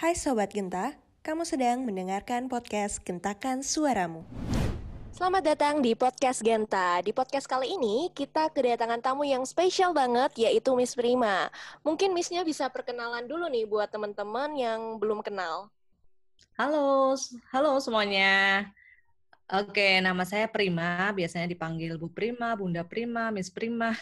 Hai 0.00 0.16
Sobat 0.16 0.48
Genta, 0.48 0.96
kamu 1.20 1.44
sedang 1.44 1.84
mendengarkan 1.84 2.48
podcast 2.48 3.04
Gentakan 3.04 3.60
Suaramu. 3.60 4.24
Selamat 5.12 5.52
datang 5.52 5.84
di 5.84 5.92
podcast 5.92 6.40
Genta. 6.40 7.04
Di 7.04 7.12
podcast 7.12 7.44
kali 7.44 7.76
ini 7.76 8.08
kita 8.16 8.48
kedatangan 8.48 9.04
tamu 9.04 9.28
yang 9.28 9.44
spesial 9.44 9.92
banget 9.92 10.32
yaitu 10.40 10.72
Miss 10.72 10.96
Prima. 10.96 11.52
Mungkin 11.84 12.16
Missnya 12.16 12.40
bisa 12.48 12.72
perkenalan 12.72 13.28
dulu 13.28 13.44
nih 13.52 13.68
buat 13.68 13.92
teman-teman 13.92 14.56
yang 14.56 14.96
belum 14.96 15.20
kenal. 15.20 15.68
Halo, 16.56 17.12
halo 17.52 17.76
semuanya. 17.84 18.64
Oke, 19.52 20.00
nama 20.00 20.24
saya 20.24 20.48
Prima, 20.48 21.12
biasanya 21.12 21.44
dipanggil 21.44 22.00
Bu 22.00 22.08
Prima, 22.08 22.56
Bunda 22.56 22.88
Prima, 22.88 23.28
Miss 23.28 23.52
Prima. 23.52 23.92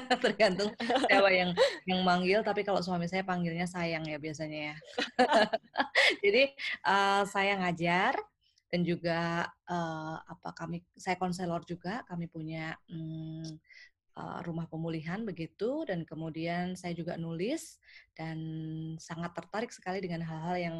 tergantung 0.24 0.70
siapa 0.78 1.30
yang 1.30 1.50
yang 1.84 2.00
manggil 2.02 2.40
tapi 2.44 2.62
kalau 2.62 2.80
suami 2.80 3.06
saya 3.10 3.22
panggilnya 3.26 3.66
sayang 3.66 4.04
ya 4.06 4.18
biasanya 4.20 4.74
ya. 4.74 4.76
Jadi 6.24 6.54
uh, 6.86 7.22
saya 7.28 7.58
ngajar 7.60 8.16
dan 8.68 8.80
juga 8.84 9.48
uh, 9.68 10.16
apa 10.20 10.52
kami 10.52 10.84
saya 10.92 11.16
konselor 11.16 11.64
juga 11.64 12.04
kami 12.04 12.28
punya 12.28 12.76
um, 12.92 13.44
uh, 14.18 14.40
rumah 14.44 14.68
pemulihan 14.68 15.24
begitu 15.24 15.86
dan 15.88 16.04
kemudian 16.04 16.76
saya 16.76 16.92
juga 16.92 17.16
nulis 17.16 17.80
dan 18.12 18.38
sangat 19.00 19.32
tertarik 19.32 19.72
sekali 19.72 20.04
dengan 20.04 20.20
hal-hal 20.26 20.56
yang 20.58 20.78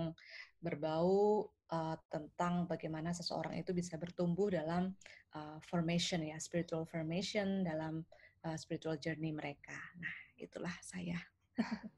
berbau 0.60 1.48
uh, 1.70 1.96
tentang 2.10 2.66
bagaimana 2.66 3.14
seseorang 3.14 3.56
itu 3.56 3.70
bisa 3.70 3.94
bertumbuh 3.94 4.50
dalam 4.50 4.92
uh, 5.38 5.56
formation 5.64 6.20
ya 6.26 6.36
spiritual 6.42 6.84
formation 6.84 7.62
dalam 7.62 8.02
uh, 8.44 8.56
spiritual 8.58 8.98
journey 9.00 9.34
mereka. 9.34 9.74
Nah, 9.98 10.16
itulah 10.38 10.74
saya. 10.84 11.18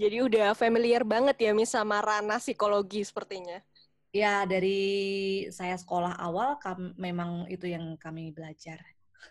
Jadi 0.00 0.22
udah 0.22 0.54
familiar 0.54 1.02
banget 1.02 1.36
ya 1.48 1.50
Miss 1.54 1.74
sama 1.74 1.98
ranah 1.98 2.38
psikologi 2.38 3.02
sepertinya. 3.02 3.58
Ya, 4.08 4.48
dari 4.48 5.44
saya 5.52 5.76
sekolah 5.76 6.16
awal 6.16 6.56
kam, 6.62 6.96
memang 6.96 7.44
itu 7.52 7.68
yang 7.68 7.98
kami 8.00 8.32
belajar. 8.32 8.80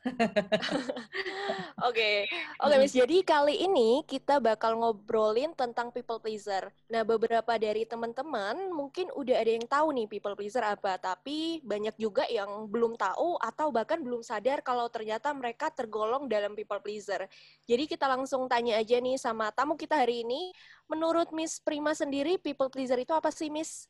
Oke, 1.88 2.26
oke 2.58 2.76
Miss. 2.82 2.94
Jadi 2.96 3.22
kali 3.22 3.62
ini 3.64 4.02
kita 4.10 4.42
bakal 4.42 4.82
ngobrolin 4.82 5.54
tentang 5.54 5.94
people 5.94 6.18
pleaser. 6.18 6.74
Nah, 6.90 7.06
beberapa 7.06 7.54
dari 7.56 7.86
teman-teman 7.86 8.74
mungkin 8.74 9.14
udah 9.14 9.38
ada 9.38 9.52
yang 9.54 9.68
tahu 9.70 9.94
nih 9.94 10.08
people 10.10 10.34
pleaser 10.34 10.66
apa, 10.66 10.98
tapi 10.98 11.62
banyak 11.62 11.94
juga 12.02 12.26
yang 12.28 12.66
belum 12.66 12.98
tahu 12.98 13.38
atau 13.38 13.70
bahkan 13.70 14.02
belum 14.02 14.26
sadar 14.26 14.66
kalau 14.66 14.90
ternyata 14.90 15.30
mereka 15.38 15.70
tergolong 15.70 16.26
dalam 16.26 16.58
people 16.58 16.82
pleaser. 16.82 17.30
Jadi 17.70 17.86
kita 17.86 18.10
langsung 18.10 18.50
tanya 18.50 18.82
aja 18.82 18.98
nih 18.98 19.16
sama 19.22 19.54
tamu 19.54 19.78
kita 19.78 20.02
hari 20.02 20.26
ini. 20.26 20.50
Menurut 20.90 21.30
Miss 21.36 21.62
Prima 21.62 21.94
sendiri, 21.94 22.42
people 22.42 22.74
pleaser 22.74 22.98
itu 22.98 23.14
apa 23.14 23.30
sih, 23.30 23.54
Miss? 23.54 23.86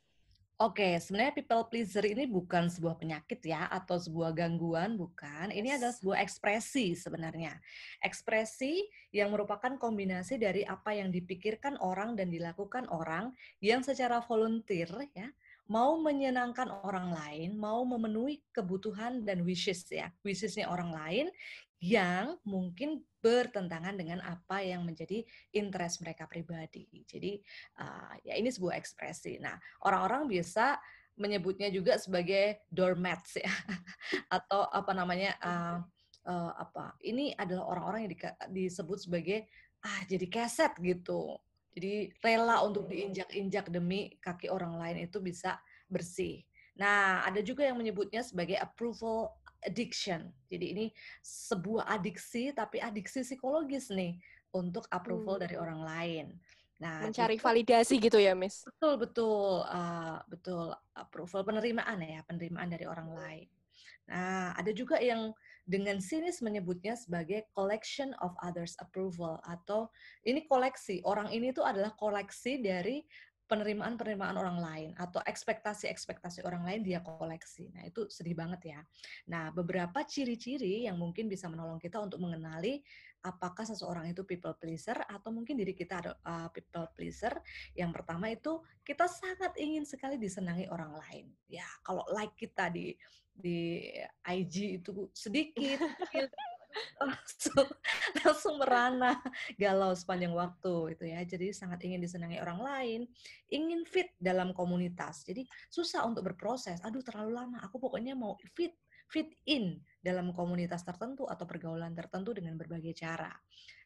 Oke, 0.57 0.97
sebenarnya 0.97 1.37
people 1.37 1.69
pleaser 1.69 2.01
ini 2.01 2.25
bukan 2.25 2.65
sebuah 2.65 2.97
penyakit 2.97 3.45
ya 3.45 3.69
atau 3.69 4.01
sebuah 4.01 4.33
gangguan, 4.33 4.97
bukan. 4.97 5.53
Ini 5.53 5.77
adalah 5.77 5.93
sebuah 5.93 6.17
ekspresi 6.25 6.97
sebenarnya. 6.97 7.53
Ekspresi 8.01 8.89
yang 9.13 9.29
merupakan 9.29 9.77
kombinasi 9.77 10.41
dari 10.41 10.65
apa 10.65 10.97
yang 10.97 11.13
dipikirkan 11.13 11.77
orang 11.77 12.17
dan 12.17 12.33
dilakukan 12.33 12.89
orang 12.89 13.37
yang 13.61 13.85
secara 13.85 14.17
volunteer 14.25 14.89
ya, 15.13 15.29
mau 15.69 15.93
menyenangkan 16.01 16.73
orang 16.81 17.13
lain, 17.13 17.53
mau 17.53 17.85
memenuhi 17.85 18.41
kebutuhan 18.49 19.29
dan 19.29 19.45
wishes 19.45 19.85
ya, 19.93 20.09
wishesnya 20.25 20.65
orang 20.73 20.89
lain 20.89 21.29
yang 21.77 22.33
mungkin 22.41 23.05
bertentangan 23.27 23.99
dengan 23.99 24.23
apa 24.23 24.63
yang 24.63 24.87
menjadi 24.87 25.19
interest 25.51 25.99
mereka 25.99 26.23
pribadi. 26.31 26.87
Jadi 27.03 27.35
uh, 27.83 28.15
ya 28.23 28.39
ini 28.39 28.47
sebuah 28.47 28.79
ekspresi. 28.79 29.35
Nah 29.43 29.59
orang-orang 29.83 30.31
biasa 30.31 30.79
menyebutnya 31.19 31.67
juga 31.67 31.99
sebagai 31.99 32.63
doormats 32.71 33.35
ya 33.35 33.51
atau 34.39 34.63
apa 34.71 34.95
namanya 34.95 35.35
uh, 35.43 35.77
uh, 36.23 36.51
apa 36.55 36.95
ini 37.03 37.35
adalah 37.35 37.67
orang-orang 37.67 38.07
yang 38.07 38.13
di, 38.15 38.19
disebut 38.63 39.11
sebagai 39.11 39.43
ah 39.83 40.07
jadi 40.07 40.23
keset 40.31 40.71
gitu. 40.79 41.35
Jadi 41.75 42.09
rela 42.23 42.63
untuk 42.65 42.89
diinjak-injak 42.89 43.69
demi 43.69 44.15
kaki 44.23 44.47
orang 44.49 44.79
lain 44.79 45.05
itu 45.05 45.21
bisa 45.21 45.59
bersih. 45.91 46.41
Nah, 46.77 47.21
ada 47.21 47.41
juga 47.41 47.65
yang 47.65 47.77
menyebutnya 47.77 48.25
sebagai 48.25 48.57
approval 48.57 49.33
addiction. 49.65 50.29
Jadi 50.51 50.65
ini 50.75 50.85
sebuah 51.23 51.89
adiksi 51.89 52.53
tapi 52.53 52.77
adiksi 52.83 53.23
psikologis 53.25 53.89
nih 53.89 54.19
untuk 54.53 54.85
approval 54.93 55.37
hmm. 55.39 55.43
dari 55.43 55.55
orang 55.57 55.81
lain. 55.81 56.27
Nah, 56.77 57.01
mencari 57.09 57.41
itu, 57.41 57.43
validasi 57.43 57.93
gitu 57.97 58.21
ya, 58.21 58.37
Miss. 58.37 58.61
Betul 58.69 59.01
betul 59.01 59.65
uh, 59.65 60.21
betul 60.29 60.69
approval 60.93 61.41
penerimaan 61.41 61.97
ya, 62.05 62.21
penerimaan 62.29 62.69
dari 62.69 62.85
orang 62.85 63.09
lain. 63.17 63.47
Nah, 64.07 64.55
ada 64.55 64.71
juga 64.71 65.01
yang 65.03 65.35
dengan 65.67 65.99
sinis 65.99 66.39
menyebutnya 66.39 66.95
sebagai 66.95 67.43
collection 67.51 68.15
of 68.23 68.31
others 68.39 68.79
approval 68.79 69.35
atau 69.43 69.91
ini 70.23 70.47
koleksi. 70.47 71.03
Orang 71.03 71.27
ini 71.27 71.51
tuh 71.51 71.67
adalah 71.67 71.91
koleksi 71.99 72.63
dari 72.63 73.03
penerimaan-penerimaan 73.47 74.35
orang 74.35 74.59
lain 74.59 74.89
atau 74.99 75.23
ekspektasi-ekspektasi 75.23 76.43
orang 76.43 76.67
lain 76.67 76.83
dia 76.83 76.99
koleksi. 76.99 77.71
Nah, 77.71 77.87
itu 77.87 78.05
sedih 78.11 78.35
banget 78.35 78.75
ya. 78.75 78.79
Nah, 79.31 79.49
beberapa 79.55 80.03
ciri-ciri 80.03 80.83
yang 80.85 80.99
mungkin 80.99 81.31
bisa 81.31 81.47
menolong 81.47 81.79
kita 81.79 81.97
untuk 82.03 82.19
mengenali 82.19 82.83
apakah 83.23 83.65
seseorang 83.65 84.11
itu 84.11 84.27
people 84.27 84.53
pleaser 84.59 84.99
atau 85.07 85.31
mungkin 85.31 85.57
diri 85.57 85.71
kita 85.71 86.03
ada 86.03 86.11
uh, 86.27 86.47
people 86.51 86.87
pleaser. 86.93 87.33
Yang 87.73 87.91
pertama 87.95 88.31
itu 88.31 88.59
kita 88.83 89.07
sangat 89.07 89.55
ingin 89.55 89.87
sekali 89.87 90.19
disenangi 90.19 90.67
orang 90.67 90.93
lain. 90.95 91.31
Ya, 91.47 91.65
kalau 91.81 92.03
like 92.11 92.35
kita 92.35 92.67
di 92.67 92.93
di 93.37 93.85
IG 94.25 94.81
itu 94.81 95.07
sedikit 95.13 95.77
langsung 97.01 97.67
langsung 98.23 98.55
merana 98.61 99.17
galau 99.55 99.93
sepanjang 99.93 100.33
waktu 100.33 100.97
itu 100.97 101.03
ya 101.09 101.19
jadi 101.23 101.53
sangat 101.53 101.83
ingin 101.85 102.01
disenangi 102.01 102.37
orang 102.41 102.59
lain 102.59 103.01
ingin 103.49 103.83
fit 103.85 104.13
dalam 104.17 104.51
komunitas 104.51 105.25
jadi 105.25 105.45
susah 105.69 106.05
untuk 106.05 106.33
berproses 106.33 106.81
aduh 106.83 107.01
terlalu 107.01 107.37
lama 107.37 107.57
aku 107.63 107.77
pokoknya 107.81 108.13
mau 108.13 108.37
fit 108.55 108.75
fit 109.07 109.31
in 109.47 109.79
dalam 110.03 110.35
komunitas 110.35 110.83
tertentu 110.83 111.23
atau 111.27 111.47
pergaulan 111.47 111.95
tertentu 111.95 112.35
dengan 112.35 112.59
berbagai 112.59 112.91
cara. 112.95 113.31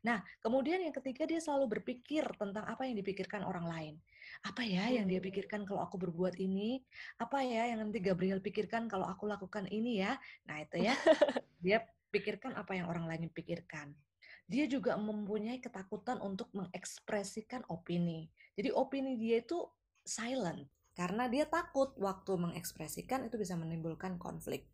Nah, 0.01 0.17
kemudian 0.41 0.81
yang 0.81 0.93
ketiga 0.93 1.29
dia 1.29 1.37
selalu 1.37 1.77
berpikir 1.77 2.25
tentang 2.37 2.65
apa 2.65 2.89
yang 2.89 2.97
dipikirkan 2.97 3.45
orang 3.45 3.65
lain. 3.69 3.93
Apa 4.41 4.65
ya 4.65 4.89
yang 4.89 5.05
dia 5.05 5.21
pikirkan 5.21 5.61
kalau 5.65 5.85
aku 5.85 6.01
berbuat 6.01 6.41
ini? 6.41 6.81
Apa 7.21 7.45
ya 7.45 7.69
yang 7.69 7.85
nanti 7.85 8.01
Gabriel 8.01 8.41
pikirkan 8.41 8.89
kalau 8.89 9.05
aku 9.05 9.29
lakukan 9.29 9.69
ini 9.69 10.01
ya? 10.01 10.17
Nah, 10.49 10.65
itu 10.65 10.81
ya. 10.81 10.93
Dia 11.61 11.85
pikirkan 12.11 12.53
apa 12.59 12.75
yang 12.75 12.91
orang 12.91 13.07
lain 13.07 13.31
pikirkan. 13.31 13.95
Dia 14.51 14.67
juga 14.67 14.99
mempunyai 14.99 15.63
ketakutan 15.63 16.19
untuk 16.19 16.51
mengekspresikan 16.51 17.63
opini. 17.71 18.27
Jadi 18.59 18.69
opini 18.75 19.15
dia 19.15 19.39
itu 19.39 19.63
silent 20.03 20.67
karena 20.91 21.31
dia 21.31 21.47
takut 21.47 21.95
waktu 21.95 22.35
mengekspresikan 22.35 23.31
itu 23.31 23.39
bisa 23.39 23.55
menimbulkan 23.55 24.19
konflik. 24.19 24.67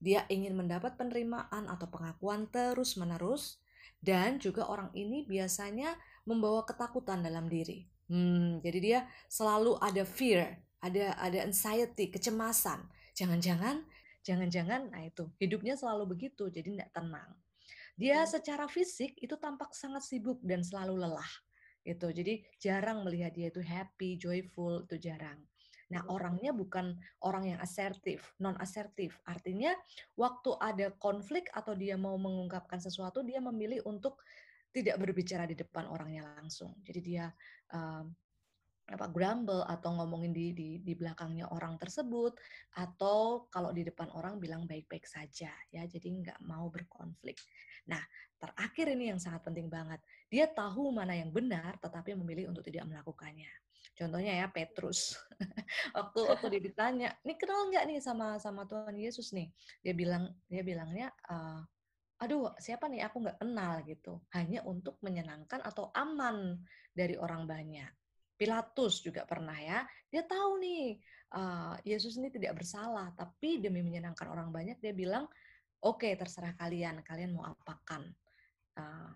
Dia 0.00 0.24
ingin 0.32 0.56
mendapat 0.56 0.96
penerimaan 0.96 1.68
atau 1.68 1.90
pengakuan 1.90 2.48
terus-menerus 2.48 3.60
dan 4.00 4.40
juga 4.40 4.64
orang 4.64 4.88
ini 4.96 5.28
biasanya 5.28 5.92
membawa 6.24 6.64
ketakutan 6.64 7.20
dalam 7.20 7.50
diri. 7.50 7.84
Hmm, 8.08 8.64
jadi 8.64 8.78
dia 8.80 9.00
selalu 9.28 9.76
ada 9.78 10.02
fear, 10.08 10.56
ada 10.80 11.14
ada 11.20 11.38
anxiety, 11.44 12.08
kecemasan. 12.08 12.88
Jangan-jangan 13.12 13.84
Jangan-jangan, 14.20 14.92
nah 14.92 15.02
itu, 15.04 15.28
hidupnya 15.40 15.74
selalu 15.80 16.16
begitu, 16.16 16.52
jadi 16.52 16.68
tidak 16.76 16.90
tenang. 16.92 17.30
Dia 17.96 18.24
hmm. 18.24 18.30
secara 18.32 18.64
fisik 18.68 19.16
itu 19.20 19.36
tampak 19.36 19.72
sangat 19.76 20.04
sibuk 20.04 20.40
dan 20.44 20.64
selalu 20.64 21.00
lelah. 21.00 21.32
Gitu. 21.80 22.12
Jadi 22.12 22.44
jarang 22.60 23.04
melihat 23.04 23.32
dia 23.32 23.48
itu 23.48 23.64
happy, 23.64 24.20
joyful, 24.20 24.84
itu 24.84 25.00
jarang. 25.00 25.40
Nah, 25.90 26.04
hmm. 26.06 26.12
orangnya 26.12 26.52
bukan 26.52 26.96
orang 27.24 27.56
yang 27.56 27.58
asertif, 27.60 28.36
non-asertif. 28.38 29.16
Artinya, 29.24 29.72
waktu 30.16 30.50
ada 30.60 30.92
konflik 30.96 31.48
atau 31.52 31.76
dia 31.76 31.96
mau 31.96 32.14
mengungkapkan 32.20 32.78
sesuatu, 32.78 33.24
dia 33.24 33.40
memilih 33.40 33.84
untuk 33.88 34.22
tidak 34.70 35.02
berbicara 35.02 35.44
di 35.50 35.58
depan 35.58 35.90
orangnya 35.90 36.22
langsung. 36.38 36.78
Jadi 36.86 37.00
dia 37.02 37.26
um, 37.74 38.14
apa 38.90 39.06
grumble 39.06 39.62
atau 39.62 39.94
ngomongin 39.94 40.34
di, 40.34 40.50
di 40.50 40.68
di 40.82 40.92
belakangnya 40.98 41.46
orang 41.54 41.78
tersebut 41.78 42.34
atau 42.74 43.46
kalau 43.46 43.70
di 43.70 43.86
depan 43.86 44.10
orang 44.10 44.42
bilang 44.42 44.66
baik-baik 44.66 45.06
saja 45.06 45.54
ya. 45.70 45.82
Jadi 45.86 46.10
nggak 46.10 46.42
mau 46.42 46.66
berkonflik. 46.66 47.38
Nah 47.86 48.02
terakhir 48.42 48.90
ini 48.90 49.14
yang 49.14 49.22
sangat 49.22 49.46
penting 49.46 49.70
banget. 49.70 50.02
Dia 50.26 50.50
tahu 50.50 50.90
mana 50.90 51.14
yang 51.14 51.30
benar 51.30 51.78
tetapi 51.78 52.18
memilih 52.18 52.50
untuk 52.50 52.66
tidak 52.66 52.90
melakukannya. 52.90 53.50
Contohnya 53.94 54.44
ya 54.44 54.46
Petrus. 54.50 55.16
Waktu 55.96 56.20
waktu 56.28 56.46
dia 56.56 56.62
ditanya 56.62 57.08
ini 57.24 57.34
kenal 57.36 57.68
nggak 57.68 57.84
nih 57.88 57.98
sama 58.00 58.36
sama 58.36 58.66
Tuhan 58.68 58.96
Yesus 58.96 59.32
nih? 59.32 59.48
Dia 59.80 59.94
bilang 59.96 60.28
dia 60.48 60.60
bilangnya 60.60 61.08
uh, 61.28 61.60
aduh 62.20 62.52
siapa 62.60 62.88
nih? 62.88 63.06
Aku 63.08 63.24
nggak 63.24 63.40
kenal 63.40 63.80
gitu. 63.84 64.20
Hanya 64.36 64.64
untuk 64.64 65.00
menyenangkan 65.00 65.60
atau 65.64 65.88
aman 65.96 66.60
dari 66.92 67.16
orang 67.16 67.48
banyak 67.48 67.92
Pilatus 68.40 69.04
juga 69.04 69.28
pernah 69.28 69.52
ya. 69.60 69.84
Dia 70.08 70.24
tahu 70.24 70.56
nih 70.64 70.96
uh, 71.36 71.76
Yesus 71.84 72.16
ini 72.16 72.32
tidak 72.32 72.56
bersalah, 72.56 73.12
tapi 73.12 73.60
demi 73.60 73.84
menyenangkan 73.84 74.32
orang 74.32 74.48
banyak 74.48 74.80
dia 74.80 74.96
bilang, 74.96 75.28
oke 75.84 76.00
okay, 76.00 76.16
terserah 76.16 76.56
kalian, 76.56 77.04
kalian 77.04 77.36
mau 77.36 77.44
apakan 77.44 78.08
uh, 78.80 79.12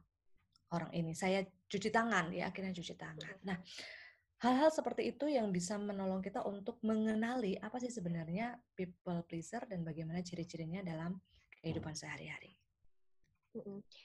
orang 0.76 0.92
ini. 0.92 1.16
Saya 1.16 1.40
cuci 1.40 1.88
tangan, 1.88 2.28
ya 2.36 2.52
akhirnya 2.52 2.76
cuci 2.76 2.94
tangan. 3.00 3.34
Nah, 3.48 3.56
hal-hal 4.44 4.68
seperti 4.68 5.08
itu 5.08 5.24
yang 5.24 5.48
bisa 5.48 5.80
menolong 5.80 6.20
kita 6.20 6.44
untuk 6.44 6.84
mengenali 6.84 7.56
apa 7.56 7.80
sih 7.80 7.88
sebenarnya 7.88 8.60
people 8.76 9.24
pleaser 9.24 9.64
dan 9.64 9.80
bagaimana 9.80 10.20
ciri-cirinya 10.20 10.84
dalam 10.84 11.16
kehidupan 11.64 11.96
sehari-hari. 11.96 12.52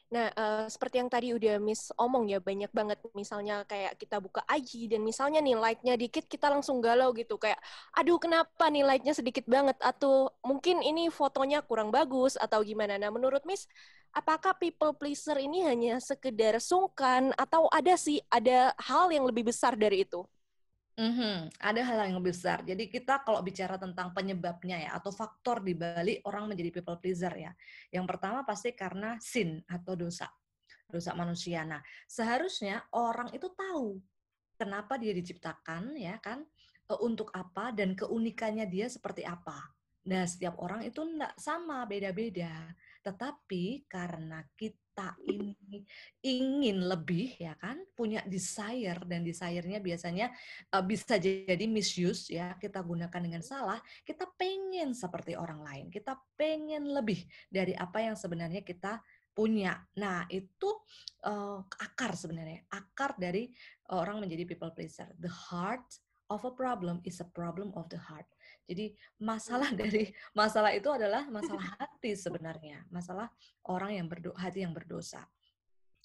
Nah, 0.10 0.34
uh, 0.34 0.66
seperti 0.66 0.98
yang 1.02 1.10
tadi 1.10 1.38
udah 1.38 1.62
Miss 1.62 1.94
omong 1.94 2.26
ya, 2.34 2.42
banyak 2.42 2.74
banget 2.74 2.98
misalnya 3.14 3.62
kayak 3.70 3.94
kita 4.02 4.18
buka 4.18 4.42
IG 4.50 4.90
dan 4.90 5.06
misalnya 5.06 5.38
nih 5.38 5.54
like-nya 5.54 5.94
dikit 6.02 6.26
kita 6.26 6.50
langsung 6.50 6.82
galau 6.82 7.14
gitu 7.14 7.38
kayak 7.38 7.62
aduh 7.94 8.18
kenapa 8.18 8.70
nih 8.74 8.82
like-nya 8.82 9.14
sedikit 9.14 9.46
banget 9.46 9.78
atau 9.78 10.34
mungkin 10.42 10.82
ini 10.82 11.14
fotonya 11.14 11.62
kurang 11.62 11.94
bagus 11.94 12.38
atau 12.42 12.66
gimana. 12.66 12.98
Nah, 12.98 13.14
menurut 13.14 13.46
Miss 13.46 13.70
apakah 14.14 14.58
people 14.58 14.98
pleaser 14.98 15.38
ini 15.38 15.62
hanya 15.66 16.02
sekedar 16.02 16.58
sungkan 16.58 17.30
atau 17.38 17.70
ada 17.70 17.94
sih 17.94 18.18
ada 18.34 18.74
hal 18.82 19.14
yang 19.14 19.30
lebih 19.30 19.46
besar 19.54 19.78
dari 19.78 20.06
itu? 20.10 20.26
Mm-hmm. 21.00 21.64
Ada 21.64 21.82
hal 21.88 22.12
yang 22.12 22.20
besar. 22.20 22.60
Jadi 22.68 22.92
kita 22.92 23.24
kalau 23.24 23.40
bicara 23.40 23.80
tentang 23.80 24.12
penyebabnya 24.12 24.84
ya 24.84 24.92
atau 25.00 25.16
faktor 25.16 25.64
di 25.64 25.72
balik 25.72 26.20
orang 26.28 26.52
menjadi 26.52 26.76
people 26.76 27.00
pleaser 27.00 27.32
ya. 27.40 27.56
Yang 27.88 28.06
pertama 28.12 28.44
pasti 28.44 28.76
karena 28.76 29.16
sin 29.24 29.64
atau 29.64 29.96
dosa. 29.96 30.28
Dosa 30.92 31.16
manusia. 31.16 31.64
Nah, 31.64 31.80
seharusnya 32.04 32.84
orang 32.92 33.32
itu 33.32 33.48
tahu 33.56 33.96
kenapa 34.60 35.00
dia 35.00 35.16
diciptakan 35.16 35.96
ya 35.96 36.20
kan, 36.20 36.44
e, 36.84 36.94
untuk 37.00 37.32
apa 37.32 37.72
dan 37.72 37.96
keunikannya 37.96 38.68
dia 38.68 38.92
seperti 38.92 39.24
apa. 39.24 39.56
Nah, 40.12 40.28
setiap 40.28 40.60
orang 40.60 40.84
itu 40.84 41.00
enggak 41.00 41.32
sama, 41.40 41.88
beda-beda. 41.88 42.76
Tetapi 43.06 43.88
karena 43.88 44.44
kita 44.60 44.89
kita 45.00 45.16
ini 45.32 45.80
ingin 46.20 46.84
lebih 46.84 47.32
ya 47.40 47.56
kan 47.56 47.80
punya 47.96 48.20
desire 48.28 49.00
dan 49.08 49.24
desire-nya 49.24 49.80
biasanya 49.80 50.28
uh, 50.76 50.84
bisa 50.84 51.16
jadi 51.16 51.64
misuse 51.72 52.36
ya 52.36 52.60
kita 52.60 52.84
gunakan 52.84 53.16
dengan 53.24 53.40
salah 53.40 53.80
kita 54.04 54.28
pengen 54.36 54.92
seperti 54.92 55.40
orang 55.40 55.64
lain 55.64 55.88
kita 55.88 56.20
pengen 56.36 56.92
lebih 56.92 57.24
dari 57.48 57.72
apa 57.80 58.04
yang 58.04 58.20
sebenarnya 58.20 58.60
kita 58.60 59.00
punya. 59.32 59.80
Nah 59.96 60.28
itu 60.28 60.68
uh, 61.24 61.64
akar 61.80 62.12
sebenarnya 62.12 62.68
akar 62.76 63.16
dari 63.16 63.48
orang 63.96 64.20
menjadi 64.20 64.44
people 64.44 64.76
pleaser. 64.76 65.08
The 65.16 65.32
heart 65.32 65.88
of 66.28 66.44
a 66.44 66.52
problem 66.52 67.00
is 67.08 67.24
a 67.24 67.30
problem 67.32 67.72
of 67.80 67.88
the 67.88 68.04
heart 68.04 68.28
jadi 68.70 68.94
masalah 69.18 69.74
dari 69.82 70.14
masalah 70.38 70.70
itu 70.78 70.86
adalah 70.94 71.26
masalah 71.26 71.74
hati 71.82 72.14
sebenarnya, 72.14 72.86
masalah 72.94 73.34
orang 73.66 73.98
yang 73.98 74.06
berdo 74.06 74.30
hati 74.38 74.62
yang 74.62 74.78
berdosa. 74.78 75.26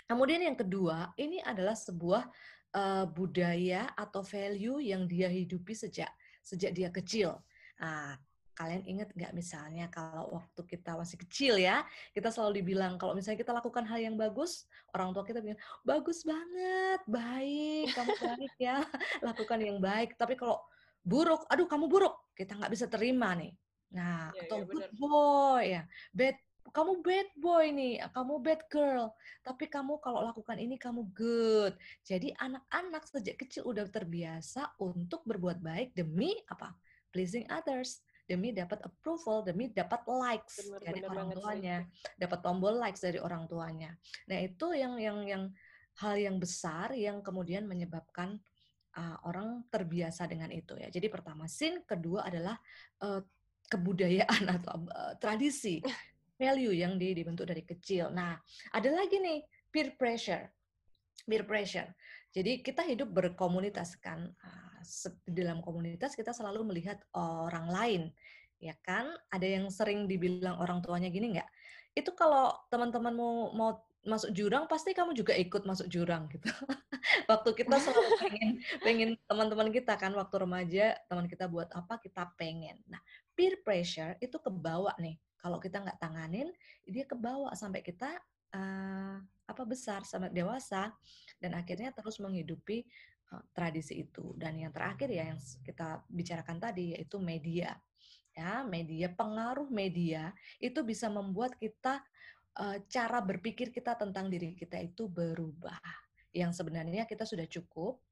Kemudian 0.08 0.40
yang 0.40 0.56
kedua, 0.56 1.12
ini 1.20 1.44
adalah 1.44 1.76
sebuah 1.76 2.24
uh, 2.72 3.04
budaya 3.08 3.92
atau 3.92 4.24
value 4.24 4.80
yang 4.80 5.04
dia 5.04 5.28
hidupi 5.28 5.76
sejak 5.76 6.08
sejak 6.44 6.72
dia 6.76 6.88
kecil. 6.92 7.40
Nah, 7.80 8.16
kalian 8.54 8.86
ingat 8.86 9.10
nggak 9.16 9.32
misalnya 9.34 9.90
kalau 9.90 10.30
waktu 10.38 10.60
kita 10.64 10.94
masih 10.94 11.16
kecil 11.24 11.56
ya, 11.56 11.82
kita 12.12 12.28
selalu 12.28 12.62
dibilang 12.62 13.00
kalau 13.00 13.16
misalnya 13.16 13.40
kita 13.40 13.52
lakukan 13.56 13.84
hal 13.88 13.98
yang 13.98 14.16
bagus, 14.16 14.68
orang 14.92 15.10
tua 15.16 15.24
kita 15.24 15.40
bilang 15.40 15.60
bagus 15.82 16.22
banget, 16.22 17.00
baik, 17.08 17.92
kamu 17.96 18.12
baik 18.12 18.54
ya, 18.60 18.76
lakukan 19.26 19.58
yang 19.60 19.78
baik. 19.80 20.14
Tapi 20.20 20.36
kalau 20.36 20.60
buruk, 21.04 21.44
aduh 21.52 21.68
kamu 21.68 21.86
buruk, 21.86 22.14
kita 22.32 22.56
nggak 22.56 22.72
bisa 22.72 22.88
terima 22.88 23.36
nih. 23.36 23.52
Nah, 23.94 24.32
ya, 24.34 24.48
atau 24.48 24.64
ya, 24.64 24.66
good 24.66 24.90
boy 24.96 25.62
ya, 25.62 25.82
bad 26.10 26.36
kamu 26.74 27.04
bad 27.04 27.28
boy 27.38 27.64
nih, 27.70 28.00
kamu 28.10 28.34
bad 28.40 28.62
girl. 28.72 29.12
Tapi 29.44 29.68
kamu 29.68 30.00
kalau 30.00 30.24
lakukan 30.24 30.56
ini 30.56 30.80
kamu 30.80 31.06
good. 31.12 31.76
Jadi 32.02 32.32
anak-anak 32.34 33.04
sejak 33.04 33.36
kecil 33.36 33.68
udah 33.68 33.84
terbiasa 33.86 34.74
untuk 34.80 35.22
berbuat 35.28 35.60
baik 35.60 35.92
demi 35.94 36.34
apa? 36.50 36.72
Pleasing 37.14 37.46
others, 37.52 38.02
demi 38.24 38.50
dapat 38.50 38.80
approval, 38.82 39.44
demi 39.44 39.70
dapat 39.70 40.02
likes 40.08 40.66
bener, 40.66 40.80
dari 40.82 41.00
bener 41.04 41.10
orang 41.12 41.28
tuanya, 41.36 41.76
sih. 41.84 42.16
dapat 42.18 42.38
tombol 42.40 42.74
likes 42.80 43.00
dari 43.04 43.18
orang 43.20 43.44
tuanya. 43.46 43.94
Nah, 44.26 44.38
itu 44.40 44.66
yang 44.74 44.98
yang 44.98 45.18
yang 45.28 45.44
hal 46.02 46.18
yang 46.18 46.42
besar 46.42 46.90
yang 46.96 47.22
kemudian 47.22 47.70
menyebabkan 47.70 48.42
uh, 48.96 49.16
orang 49.26 49.66
terbiasa 49.68 50.26
dengan 50.30 50.50
itu 50.50 50.78
ya. 50.78 50.88
Jadi 50.90 51.06
pertama 51.10 51.50
sin, 51.50 51.82
kedua 51.84 52.26
adalah 52.26 52.56
uh, 53.02 53.20
kebudayaan 53.68 54.42
atau 54.60 54.86
uh, 54.90 55.14
tradisi, 55.18 55.82
value 56.40 56.74
yang 56.74 56.98
dibentuk 56.98 57.46
dari 57.46 57.62
kecil. 57.62 58.10
Nah, 58.10 58.34
ada 58.74 58.90
lagi 58.90 59.18
nih 59.18 59.42
peer 59.70 59.94
pressure. 59.94 60.50
Peer 61.24 61.44
pressure. 61.46 61.88
Jadi 62.34 62.60
kita 62.66 62.82
hidup 62.82 63.10
berkomunitas 63.14 63.94
kan. 64.02 64.34
di 65.24 65.40
dalam 65.40 65.64
komunitas 65.64 66.12
kita 66.12 66.36
selalu 66.36 66.68
melihat 66.68 67.00
orang 67.16 67.72
lain, 67.72 68.02
ya 68.60 68.76
kan? 68.84 69.16
Ada 69.32 69.56
yang 69.56 69.72
sering 69.72 70.04
dibilang 70.04 70.60
orang 70.60 70.84
tuanya 70.84 71.08
gini 71.08 71.32
nggak? 71.32 71.48
Itu 71.96 72.12
kalau 72.12 72.52
teman-temanmu 72.68 73.56
mau 73.56 73.80
masuk 74.04 74.30
jurang 74.36 74.68
pasti 74.68 74.92
kamu 74.92 75.16
juga 75.16 75.32
ikut 75.36 75.64
masuk 75.64 75.88
jurang 75.88 76.28
gitu. 76.28 76.48
waktu 77.30 77.50
kita 77.56 77.76
selalu 77.80 78.10
pengen 78.20 78.50
pengen 78.80 79.10
teman-teman 79.24 79.68
kita 79.72 79.96
kan 79.96 80.12
waktu 80.12 80.36
remaja 80.40 80.86
teman 81.08 81.26
kita 81.28 81.48
buat 81.48 81.68
apa 81.72 82.00
kita 82.00 82.32
pengen. 82.36 82.80
Nah 82.88 83.00
peer 83.32 83.60
pressure 83.64 84.16
itu 84.20 84.36
kebawa 84.38 84.92
nih. 85.00 85.16
Kalau 85.40 85.60
kita 85.60 85.80
nggak 85.84 86.00
tanganin 86.00 86.48
dia 86.84 87.04
kebawa 87.04 87.52
sampai 87.56 87.80
kita 87.84 88.12
uh, 88.54 89.16
apa 89.44 89.62
besar 89.68 90.04
sampai 90.08 90.32
dewasa 90.32 90.92
dan 91.36 91.52
akhirnya 91.52 91.92
terus 91.92 92.20
menghidupi 92.20 92.84
uh, 93.32 93.42
tradisi 93.52 94.04
itu. 94.04 94.32
Dan 94.36 94.60
yang 94.60 94.72
terakhir 94.72 95.08
ya 95.08 95.32
yang 95.32 95.40
kita 95.64 96.04
bicarakan 96.08 96.60
tadi 96.60 96.96
yaitu 96.96 97.16
media. 97.20 97.76
Ya, 98.34 98.66
media 98.66 99.06
pengaruh 99.14 99.70
media 99.70 100.34
itu 100.58 100.82
bisa 100.82 101.06
membuat 101.06 101.54
kita 101.54 102.02
uh, 102.60 102.78
cara 102.86 103.18
berpikir 103.22 103.74
kita 103.74 103.98
tentang 103.98 104.30
diri 104.30 104.54
kita 104.54 104.78
itu 104.78 105.10
berubah. 105.10 105.80
Yang 106.34 106.62
sebenarnya 106.62 107.06
kita 107.06 107.22
sudah 107.22 107.46
cukup, 107.46 108.02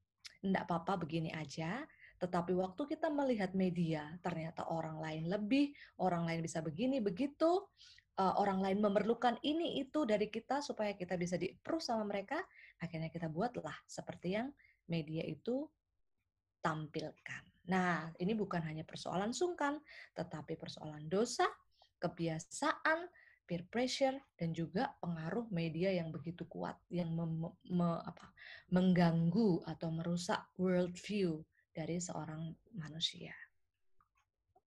enggak 0.43 0.63
apa-apa 0.67 1.03
begini 1.03 1.31
aja, 1.35 1.83
tetapi 2.19 2.55
waktu 2.55 2.87
kita 2.87 3.11
melihat 3.11 3.51
media, 3.51 4.07
ternyata 4.23 4.63
orang 4.71 4.99
lain 5.03 5.27
lebih, 5.27 5.75
orang 5.99 6.23
lain 6.23 6.39
bisa 6.39 6.63
begini, 6.63 7.03
begitu, 7.03 7.67
uh, 8.19 8.33
orang 8.39 8.63
lain 8.63 8.79
memerlukan 8.79 9.35
ini, 9.43 9.83
itu 9.83 10.07
dari 10.07 10.31
kita 10.31 10.63
supaya 10.63 10.95
kita 10.95 11.19
bisa 11.19 11.35
di 11.35 11.51
sama 11.83 12.07
mereka, 12.07 12.39
akhirnya 12.79 13.11
kita 13.11 13.27
buatlah 13.27 13.75
seperti 13.83 14.39
yang 14.39 14.47
media 14.87 15.23
itu 15.27 15.67
tampilkan. 16.63 17.43
Nah, 17.67 18.11
ini 18.19 18.35
bukan 18.35 18.63
hanya 18.63 18.83
persoalan 18.87 19.35
sungkan, 19.35 19.79
tetapi 20.15 20.55
persoalan 20.55 21.07
dosa, 21.11 21.47
kebiasaan, 21.99 23.07
peer 23.43 23.67
pressure 23.67 24.17
dan 24.39 24.55
juga 24.55 24.95
pengaruh 25.03 25.47
media 25.51 25.91
yang 25.91 26.09
begitu 26.09 26.47
kuat 26.47 26.79
yang 26.87 27.11
mem, 27.11 27.51
me, 27.67 27.89
apa, 28.03 28.31
mengganggu 28.71 29.63
atau 29.67 29.89
merusak 29.91 30.41
world 30.55 30.95
view 30.95 31.43
dari 31.73 31.99
seorang 31.99 32.55
manusia. 32.73 33.33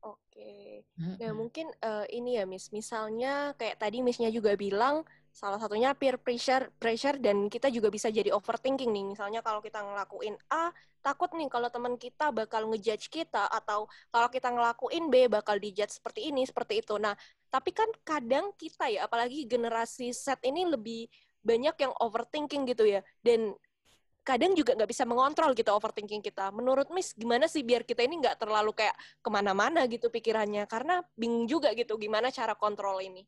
Oke. 0.07 0.87
Nah, 0.97 1.33
mungkin 1.35 1.67
uh, 1.83 2.07
ini 2.13 2.39
ya, 2.39 2.45
Miss. 2.47 2.71
Misalnya 2.71 3.57
kayak 3.59 3.83
tadi 3.83 4.05
Missnya 4.05 4.31
juga 4.31 4.55
bilang 4.55 5.03
salah 5.37 5.61
satunya 5.61 5.93
peer 5.93 6.17
pressure 6.17 6.73
pressure 6.81 7.21
dan 7.21 7.53
kita 7.53 7.69
juga 7.69 7.93
bisa 7.93 8.09
jadi 8.09 8.33
overthinking 8.33 8.89
nih. 8.89 9.05
Misalnya 9.13 9.41
kalau 9.45 9.61
kita 9.61 9.85
ngelakuin 9.85 10.39
A, 10.49 10.73
takut 11.05 11.29
nih 11.37 11.47
kalau 11.53 11.69
teman 11.69 12.01
kita 12.01 12.33
bakal 12.33 12.67
ngejudge 12.73 13.13
kita 13.13 13.45
atau 13.47 13.85
kalau 14.09 14.29
kita 14.33 14.49
ngelakuin 14.49 15.13
B 15.13 15.29
bakal 15.29 15.61
dijudge 15.61 16.01
seperti 16.01 16.33
ini, 16.33 16.49
seperti 16.49 16.81
itu. 16.81 16.97
Nah, 16.97 17.13
tapi 17.57 17.73
kan 17.73 17.89
kadang 18.05 18.53
kita 18.61 18.85
ya, 18.93 19.09
apalagi 19.09 19.49
generasi 19.49 20.13
set 20.13 20.45
ini 20.45 20.69
lebih 20.69 21.09
banyak 21.41 21.73
yang 21.81 21.93
overthinking 22.05 22.69
gitu 22.69 22.85
ya. 22.85 23.01
Dan 23.25 23.57
kadang 24.21 24.53
juga 24.53 24.77
nggak 24.77 24.93
bisa 24.93 25.09
mengontrol 25.09 25.57
gitu 25.57 25.73
overthinking 25.73 26.21
kita. 26.21 26.53
Menurut 26.53 26.93
Miss, 26.93 27.17
gimana 27.17 27.49
sih 27.49 27.65
biar 27.65 27.89
kita 27.89 28.05
ini 28.05 28.21
nggak 28.21 28.45
terlalu 28.45 28.77
kayak 28.77 28.93
ke 29.25 29.29
mana-mana 29.33 29.89
gitu 29.89 30.13
pikirannya? 30.13 30.69
Karena 30.69 31.01
bingung 31.17 31.49
juga 31.49 31.73
gitu 31.73 31.97
gimana 31.97 32.29
cara 32.29 32.53
kontrol 32.53 33.01
ini. 33.01 33.25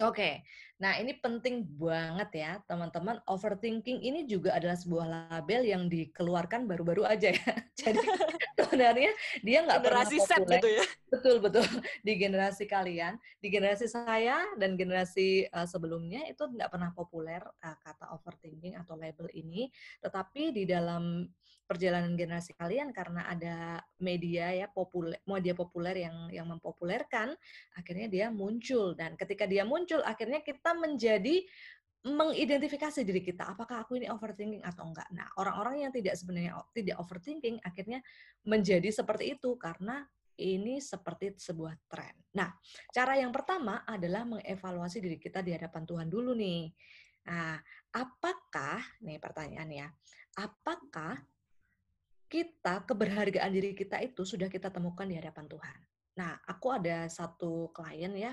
Oke, 0.00 0.40
nah 0.80 0.96
ini 0.96 1.12
penting 1.20 1.68
banget 1.76 2.30
ya 2.32 2.52
teman-teman. 2.64 3.20
Overthinking 3.28 4.00
ini 4.00 4.24
juga 4.24 4.56
adalah 4.56 4.72
sebuah 4.72 5.04
label 5.04 5.60
yang 5.68 5.92
dikeluarkan 5.92 6.64
baru-baru 6.64 7.04
aja 7.04 7.36
ya. 7.36 7.52
Jadi 7.80 8.00
sebenarnya 8.56 9.12
dia 9.44 9.60
nggak 9.60 9.80
pernah 9.84 10.04
populer. 10.08 10.56
gitu 10.56 10.68
ya. 10.72 10.84
Betul 11.12 11.36
betul 11.44 11.66
di 12.06 12.12
generasi 12.16 12.64
kalian, 12.64 13.20
di 13.44 13.48
generasi 13.52 13.92
saya 13.92 14.40
dan 14.56 14.80
generasi 14.80 15.44
uh, 15.52 15.68
sebelumnya 15.68 16.24
itu 16.32 16.48
nggak 16.48 16.72
pernah 16.72 16.96
populer 16.96 17.44
uh, 17.44 17.76
kata 17.84 18.16
overthinking 18.16 18.80
atau 18.80 18.96
label 18.96 19.28
ini. 19.36 19.68
Tetapi 20.00 20.56
di 20.56 20.64
dalam 20.64 21.28
perjalanan 21.70 22.18
generasi 22.18 22.58
kalian 22.58 22.90
karena 22.90 23.30
ada 23.30 23.78
media 24.02 24.50
ya 24.50 24.66
populer 24.66 25.22
media 25.22 25.54
populer 25.54 26.02
yang 26.02 26.26
yang 26.34 26.46
mempopulerkan 26.50 27.30
akhirnya 27.78 28.10
dia 28.10 28.26
muncul 28.26 28.98
dan 28.98 29.14
ketika 29.14 29.46
dia 29.46 29.62
muncul 29.62 29.89
akhirnya 29.98 30.38
kita 30.46 30.78
menjadi 30.78 31.42
mengidentifikasi 32.00 33.04
diri 33.04 33.20
kita 33.20 33.52
apakah 33.52 33.84
aku 33.84 34.00
ini 34.00 34.08
overthinking 34.08 34.64
atau 34.64 34.88
enggak. 34.88 35.04
Nah, 35.12 35.28
orang-orang 35.36 35.84
yang 35.84 35.92
tidak 35.92 36.16
sebenarnya 36.16 36.56
tidak 36.72 36.96
overthinking 36.96 37.60
akhirnya 37.60 38.00
menjadi 38.48 38.88
seperti 38.88 39.36
itu 39.36 39.52
karena 39.60 40.08
ini 40.40 40.80
seperti 40.80 41.36
sebuah 41.36 41.76
tren. 41.84 42.16
Nah, 42.32 42.48
cara 42.88 43.20
yang 43.20 43.28
pertama 43.28 43.84
adalah 43.84 44.24
mengevaluasi 44.24 45.04
diri 45.04 45.20
kita 45.20 45.44
di 45.44 45.52
hadapan 45.52 45.84
Tuhan 45.84 46.08
dulu 46.08 46.32
nih. 46.32 46.72
Nah, 47.28 47.60
apakah 47.92 48.80
nih 49.04 49.20
pertanyaannya, 49.20 49.86
apakah 50.40 51.20
kita 52.32 52.88
keberhargaan 52.88 53.52
diri 53.52 53.76
kita 53.76 54.00
itu 54.00 54.24
sudah 54.24 54.48
kita 54.48 54.72
temukan 54.72 55.04
di 55.04 55.20
hadapan 55.20 55.44
Tuhan. 55.50 55.78
Nah, 56.16 56.38
aku 56.48 56.72
ada 56.72 57.10
satu 57.12 57.68
klien 57.76 58.14
ya 58.16 58.32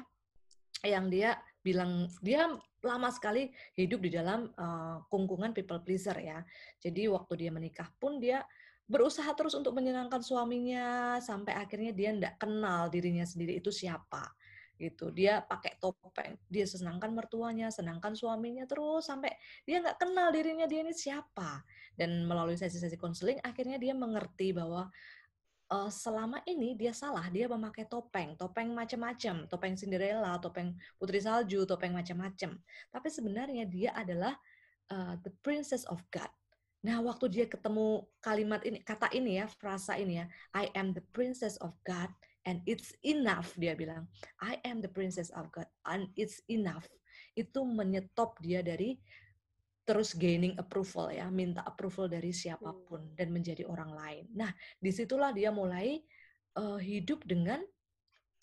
yang 0.86 1.10
dia 1.10 1.38
bilang 1.64 2.06
dia 2.22 2.48
lama 2.86 3.10
sekali 3.10 3.50
hidup 3.74 4.00
di 4.06 4.14
dalam 4.14 4.48
uh, 4.56 5.02
kungkungan 5.10 5.52
people 5.52 5.82
pleaser 5.82 6.16
ya. 6.22 6.46
Jadi 6.78 7.10
waktu 7.10 7.48
dia 7.48 7.52
menikah 7.52 7.90
pun 7.98 8.22
dia 8.22 8.46
berusaha 8.88 9.28
terus 9.36 9.52
untuk 9.52 9.76
menyenangkan 9.76 10.24
suaminya 10.24 11.20
sampai 11.20 11.60
akhirnya 11.60 11.92
dia 11.92 12.16
tidak 12.16 12.40
kenal 12.40 12.88
dirinya 12.88 13.28
sendiri 13.28 13.60
itu 13.60 13.68
siapa 13.68 14.32
gitu 14.78 15.10
dia 15.10 15.42
pakai 15.42 15.76
topeng 15.82 16.38
dia 16.48 16.64
senangkan 16.64 17.10
mertuanya 17.12 17.74
senangkan 17.74 18.14
suaminya 18.14 18.64
terus 18.70 19.10
sampai 19.10 19.34
dia 19.66 19.82
nggak 19.82 19.98
kenal 19.98 20.30
dirinya 20.30 20.70
dia 20.70 20.86
ini 20.86 20.94
siapa 20.94 21.66
dan 21.98 22.30
melalui 22.30 22.56
sesi-sesi 22.56 22.96
konseling 22.96 23.42
akhirnya 23.42 23.82
dia 23.82 23.98
mengerti 23.98 24.54
bahwa 24.54 24.88
uh, 25.72 25.92
selama 25.92 26.42
ini 26.48 26.76
dia 26.76 26.92
salah 26.92 27.28
dia 27.32 27.48
memakai 27.48 27.88
topeng 27.88 28.36
topeng 28.40 28.72
macam-macam 28.72 29.48
topeng 29.48 29.76
Cinderella 29.76 30.40
topeng 30.40 30.76
putri 30.96 31.20
salju 31.20 31.68
topeng 31.68 31.96
macam-macam 31.96 32.56
tapi 32.92 33.08
sebenarnya 33.08 33.64
dia 33.68 33.92
adalah 33.96 34.36
uh, 34.92 35.16
the 35.24 35.32
princess 35.44 35.84
of 35.88 36.00
God. 36.12 36.30
Nah, 36.86 37.02
waktu 37.04 37.28
dia 37.28 37.46
ketemu 37.50 38.06
kalimat 38.22 38.62
ini, 38.64 38.80
kata 38.86 39.10
ini 39.12 39.42
ya, 39.42 39.50
frasa 39.50 39.98
ini 39.98 40.24
ya, 40.24 40.26
I 40.56 40.70
am 40.78 40.94
the 40.94 41.04
princess 41.12 41.58
of 41.60 41.74
God, 41.84 42.08
and 42.48 42.64
it's 42.64 42.96
enough 43.04 43.52
dia 43.60 43.76
bilang. 43.76 44.08
I 44.40 44.64
am 44.64 44.80
the 44.80 44.88
princess 44.88 45.28
of 45.36 45.52
God 45.52 45.68
and 45.84 46.08
it's 46.16 46.40
enough. 46.48 46.88
Itu 47.36 47.68
menyetop 47.68 48.40
dia 48.40 48.64
dari 48.64 48.96
terus 49.88 50.12
gaining 50.20 50.52
approval 50.60 51.08
ya 51.08 51.32
minta 51.32 51.64
approval 51.64 52.12
dari 52.12 52.36
siapa 52.36 52.76
pun 52.76 53.08
hmm. 53.08 53.16
dan 53.16 53.32
menjadi 53.32 53.64
orang 53.64 53.96
lain 53.96 54.26
nah 54.36 54.52
di 54.84 54.92
situlah 54.92 55.32
dia 55.32 55.48
mulai 55.48 56.04
uh, 56.60 56.76
hidup 56.76 57.24
dengan 57.24 57.64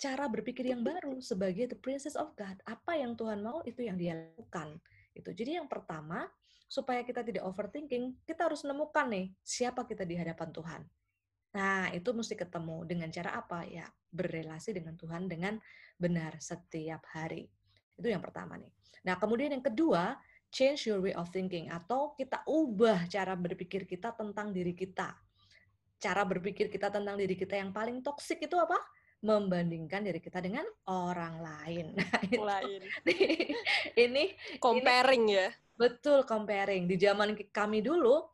cara 0.01 0.25
berpikir 0.27 0.65
yang 0.65 0.81
baru 0.81 1.21
sebagai 1.21 1.77
the 1.77 1.79
princess 1.79 2.17
of 2.17 2.33
God 2.33 2.57
apa 2.65 2.97
yang 2.97 3.13
Tuhan 3.13 3.45
mau 3.45 3.61
itu 3.69 3.85
yang 3.85 4.01
dia 4.01 4.17
lakukan 4.17 4.81
itu 5.13 5.31
jadi 5.37 5.61
yang 5.61 5.69
pertama 5.69 6.25
supaya 6.65 7.05
kita 7.05 7.21
tidak 7.21 7.45
overthinking 7.45 8.17
kita 8.25 8.49
harus 8.49 8.65
menemukan 8.65 9.07
nih 9.13 9.31
siapa 9.45 9.85
kita 9.85 10.03
di 10.09 10.17
hadapan 10.17 10.49
Tuhan 10.51 10.83
Nah, 11.55 11.87
itu 11.95 12.11
mesti 12.11 12.35
ketemu 12.35 12.83
dengan 12.83 13.09
cara 13.15 13.39
apa? 13.39 13.63
Ya, 13.63 13.87
berrelasi 14.11 14.75
dengan 14.75 14.99
Tuhan 14.99 15.31
dengan 15.31 15.55
benar 15.95 16.35
setiap 16.43 17.07
hari. 17.15 17.47
Itu 17.95 18.11
yang 18.11 18.19
pertama 18.19 18.59
nih. 18.59 18.75
Nah, 19.07 19.15
kemudian 19.23 19.55
yang 19.55 19.63
kedua, 19.63 20.19
change 20.55 20.87
your 20.87 21.03
way 21.03 21.11
of 21.19 21.27
thinking 21.35 21.67
atau 21.67 22.15
kita 22.15 22.47
ubah 22.47 23.11
cara 23.11 23.35
berpikir 23.35 23.83
kita 23.91 24.15
tentang 24.15 24.55
diri 24.55 24.71
kita. 24.71 25.11
Cara 25.99 26.23
berpikir 26.23 26.71
kita 26.71 26.95
tentang 26.95 27.19
diri 27.19 27.35
kita 27.35 27.59
yang 27.59 27.75
paling 27.75 27.99
toksik 28.07 28.47
itu 28.47 28.55
apa? 28.55 28.79
Membandingkan 29.27 30.07
diri 30.07 30.23
kita 30.23 30.39
dengan 30.39 30.63
orang 30.87 31.43
lain. 31.43 31.87
Nah, 31.99 32.21
itu, 32.23 32.39
lain. 32.39 32.81
ini 34.07 34.25
comparing 34.63 35.27
ini, 35.27 35.39
ya. 35.43 35.49
Betul, 35.75 36.23
comparing. 36.23 36.87
Di 36.87 36.95
zaman 37.03 37.35
kami 37.51 37.83
dulu, 37.83 38.31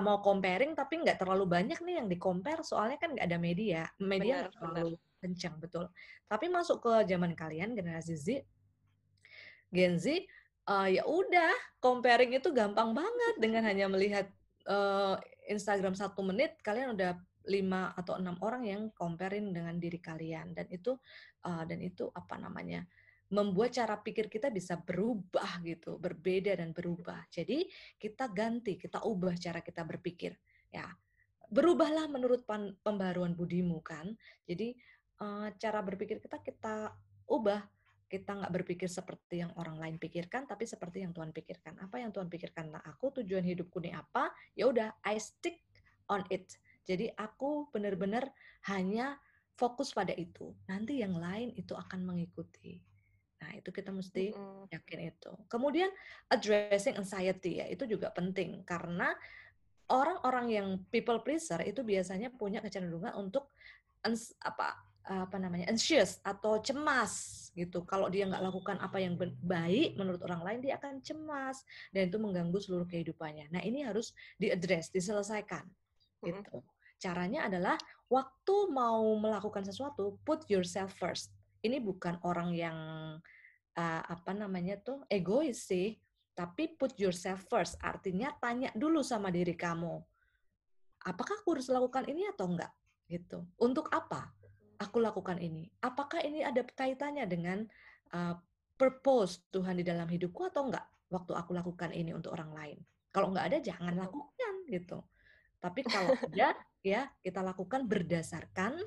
mau 0.00 0.24
comparing 0.24 0.72
tapi 0.72 1.04
nggak 1.04 1.20
terlalu 1.20 1.44
banyak 1.44 1.76
nih 1.84 2.00
yang 2.00 2.08
di 2.08 2.16
compare 2.16 2.64
soalnya 2.64 2.96
kan 2.96 3.12
nggak 3.12 3.28
ada 3.28 3.36
media 3.36 3.84
media 4.00 4.48
nggak 4.48 4.56
terlalu 4.56 4.96
benar. 4.96 5.20
kencang 5.20 5.54
betul 5.60 5.84
tapi 6.24 6.48
masuk 6.48 6.80
ke 6.80 6.92
zaman 7.12 7.36
kalian 7.36 7.76
generasi 7.76 8.16
Z 8.16 8.40
Gen 9.68 10.00
Z 10.00 10.24
uh, 10.68 10.88
ya 10.88 11.02
udah 11.06 11.80
comparing 11.82 12.34
itu 12.36 12.50
gampang 12.54 12.94
banget 12.94 13.34
dengan 13.38 13.66
hanya 13.66 13.86
melihat 13.90 14.26
uh, 14.68 15.18
Instagram 15.48 15.94
satu 15.94 16.22
menit 16.22 16.58
kalian 16.62 16.94
udah 16.94 17.18
lima 17.50 17.90
atau 17.98 18.18
enam 18.22 18.38
orang 18.38 18.62
yang 18.66 18.82
comparing 18.94 19.50
dengan 19.50 19.74
diri 19.82 19.98
kalian 19.98 20.54
dan 20.54 20.70
itu 20.70 20.94
uh, 21.42 21.66
dan 21.66 21.82
itu 21.82 22.06
apa 22.14 22.38
namanya 22.38 22.86
membuat 23.32 23.72
cara 23.72 23.96
pikir 23.96 24.28
kita 24.28 24.52
bisa 24.52 24.76
berubah 24.76 25.64
gitu, 25.64 25.96
berbeda 25.96 26.52
dan 26.52 26.76
berubah. 26.76 27.24
Jadi 27.32 27.64
kita 27.96 28.28
ganti, 28.28 28.76
kita 28.76 29.00
ubah 29.08 29.32
cara 29.40 29.64
kita 29.64 29.88
berpikir. 29.88 30.36
Ya, 30.68 30.84
berubahlah 31.48 32.12
menurut 32.12 32.44
pembaruan 32.84 33.32
budimu 33.32 33.80
kan. 33.80 34.12
Jadi 34.44 34.76
uh, 35.24 35.48
cara 35.56 35.80
berpikir 35.80 36.20
kita 36.20 36.44
kita 36.44 36.92
ubah. 37.24 37.64
Kita 38.12 38.36
nggak 38.36 38.52
berpikir 38.52 38.92
seperti 38.92 39.40
yang 39.40 39.56
orang 39.56 39.80
lain 39.80 39.96
pikirkan, 39.96 40.44
tapi 40.44 40.68
seperti 40.68 41.00
yang 41.00 41.16
Tuhan 41.16 41.32
pikirkan. 41.32 41.80
Apa 41.80 41.96
yang 41.96 42.12
Tuhan 42.12 42.28
pikirkan? 42.28 42.68
Nah, 42.76 42.84
aku 42.84 43.24
tujuan 43.24 43.40
hidupku 43.40 43.80
ini 43.80 43.96
apa? 43.96 44.28
Ya 44.52 44.68
udah, 44.68 44.92
I 45.00 45.16
stick 45.16 45.64
on 46.12 46.20
it. 46.28 46.60
Jadi 46.84 47.08
aku 47.16 47.72
benar-benar 47.72 48.28
hanya 48.68 49.16
fokus 49.56 49.96
pada 49.96 50.12
itu. 50.12 50.52
Nanti 50.68 51.00
yang 51.00 51.16
lain 51.16 51.56
itu 51.56 51.72
akan 51.72 52.04
mengikuti. 52.04 52.76
Nah, 53.40 53.56
itu 53.56 53.72
kita 53.72 53.88
mesti 53.88 54.36
yakin 54.68 55.00
itu. 55.08 55.32
Kemudian 55.48 55.88
addressing 56.28 57.00
anxiety 57.00 57.64
ya, 57.64 57.66
itu 57.72 57.88
juga 57.88 58.12
penting 58.12 58.60
karena 58.68 59.16
orang-orang 59.88 60.46
yang 60.52 60.68
people 60.92 61.24
pleaser 61.24 61.64
itu 61.64 61.80
biasanya 61.80 62.28
punya 62.28 62.60
kecenderungan 62.60 63.16
untuk 63.16 63.56
apa 64.42 64.91
apa 65.02 65.34
namanya 65.38 65.66
anxious 65.68 66.22
atau 66.22 66.62
cemas 66.62 67.50
gitu. 67.52 67.84
Kalau 67.84 68.08
dia 68.08 68.24
nggak 68.24 68.42
lakukan 68.42 68.76
apa 68.80 69.02
yang 69.02 69.18
baik 69.20 69.98
menurut 69.98 70.22
orang 70.24 70.42
lain, 70.46 70.58
dia 70.64 70.78
akan 70.78 71.02
cemas 71.02 71.66
dan 71.90 72.08
itu 72.08 72.16
mengganggu 72.16 72.58
seluruh 72.58 72.88
kehidupannya. 72.88 73.52
Nah, 73.52 73.60
ini 73.60 73.84
harus 73.84 74.14
diaddress, 74.40 74.88
diselesaikan. 74.94 75.66
Gitu. 76.22 76.62
Caranya 77.02 77.50
adalah 77.50 77.76
waktu 78.06 78.70
mau 78.70 79.02
melakukan 79.18 79.66
sesuatu, 79.66 80.22
put 80.22 80.46
yourself 80.46 80.94
first 80.96 81.34
ini 81.62 81.78
bukan 81.78 82.18
orang 82.26 82.50
yang 82.52 82.78
uh, 83.78 84.02
apa 84.02 84.34
namanya 84.34 84.78
tuh 84.82 85.06
egois 85.06 85.70
sih, 85.70 85.96
tapi 86.34 86.74
put 86.74 86.98
yourself 86.98 87.46
first. 87.46 87.78
Artinya 87.80 88.34
tanya 88.42 88.74
dulu 88.74 89.00
sama 89.00 89.30
diri 89.30 89.54
kamu, 89.54 89.94
apakah 91.06 91.38
aku 91.40 91.58
harus 91.58 91.70
lakukan 91.70 92.04
ini 92.10 92.26
atau 92.28 92.50
enggak? 92.50 92.72
Gitu. 93.06 93.46
Untuk 93.62 93.88
apa 93.94 94.34
aku 94.82 94.98
lakukan 94.98 95.38
ini? 95.38 95.70
Apakah 95.80 96.20
ini 96.26 96.42
ada 96.42 96.66
kaitannya 96.66 97.24
dengan 97.30 97.62
uh, 98.12 98.34
purpose 98.74 99.46
Tuhan 99.54 99.78
di 99.78 99.84
dalam 99.86 100.10
hidupku 100.10 100.50
atau 100.50 100.66
enggak? 100.66 100.84
Waktu 101.12 101.32
aku 101.38 101.54
lakukan 101.54 101.94
ini 101.94 102.10
untuk 102.10 102.34
orang 102.34 102.50
lain. 102.50 102.78
Kalau 103.14 103.30
enggak 103.30 103.46
ada, 103.52 103.58
jangan 103.62 103.94
lakukan 103.94 104.54
gitu. 104.66 104.98
Tapi 105.62 105.80
kalau 105.92 106.10
ada, 106.18 106.58
ya 106.82 107.06
kita 107.22 107.40
lakukan 107.40 107.86
berdasarkan 107.86 108.82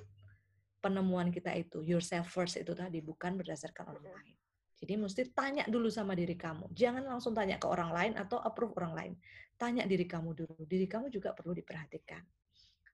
penemuan 0.83 1.33
kita 1.33 1.49
itu 1.57 1.81
yourself 1.81 2.29
first 2.29 2.61
itu 2.61 2.75
tadi 2.77 3.01
bukan 3.01 3.39
berdasarkan 3.39 3.95
orang 3.95 4.05
lain. 4.05 4.35
Jadi 4.75 4.93
mesti 4.99 5.21
tanya 5.31 5.63
dulu 5.65 5.87
sama 5.87 6.13
diri 6.13 6.35
kamu. 6.35 6.69
Jangan 6.75 7.07
langsung 7.07 7.31
tanya 7.31 7.55
ke 7.55 7.65
orang 7.65 7.95
lain 7.95 8.13
atau 8.19 8.37
approve 8.43 8.75
orang 8.77 8.93
lain. 8.93 9.13
Tanya 9.55 9.87
diri 9.87 10.03
kamu 10.03 10.35
dulu. 10.35 10.61
Diri 10.67 10.85
kamu 10.85 11.07
juga 11.09 11.31
perlu 11.31 11.55
diperhatikan. 11.55 12.21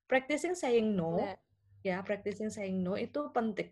Practicing 0.05 0.53
saying 0.53 0.93
no, 0.93 1.17
ya, 1.81 2.01
practicing 2.05 2.50
saying 2.50 2.81
no 2.81 2.97
itu 2.97 3.29
penting. 3.33 3.69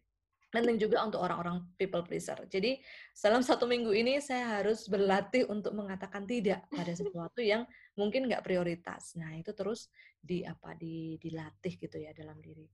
Penting 0.50 0.82
juga 0.82 1.06
untuk 1.06 1.22
orang-orang 1.22 1.62
people 1.78 2.02
pleaser. 2.02 2.42
Jadi 2.50 2.82
dalam 3.14 3.46
satu 3.46 3.70
minggu 3.70 3.94
ini 3.94 4.18
saya 4.18 4.60
harus 4.62 4.90
berlatih 4.90 5.46
untuk 5.46 5.78
mengatakan 5.78 6.26
tidak 6.26 6.66
pada 6.74 6.90
sesuatu 7.00 7.38
yang 7.38 7.70
mungkin 7.94 8.26
nggak 8.26 8.42
prioritas. 8.42 9.14
Nah 9.14 9.38
itu 9.38 9.54
terus 9.54 9.94
di 10.18 10.42
apa 10.42 10.74
di 10.74 11.22
dilatih 11.22 11.74
gitu 11.78 12.02
ya 12.02 12.10
dalam 12.18 12.42
diri 12.42 12.66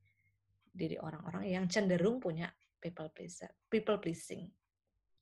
diri 0.75 0.95
orang-orang 0.99 1.47
yang 1.47 1.65
cenderung 1.67 2.19
punya 2.19 2.47
people 2.79 3.11
pleaser, 3.11 3.51
people 3.67 3.99
pleasing. 3.99 4.51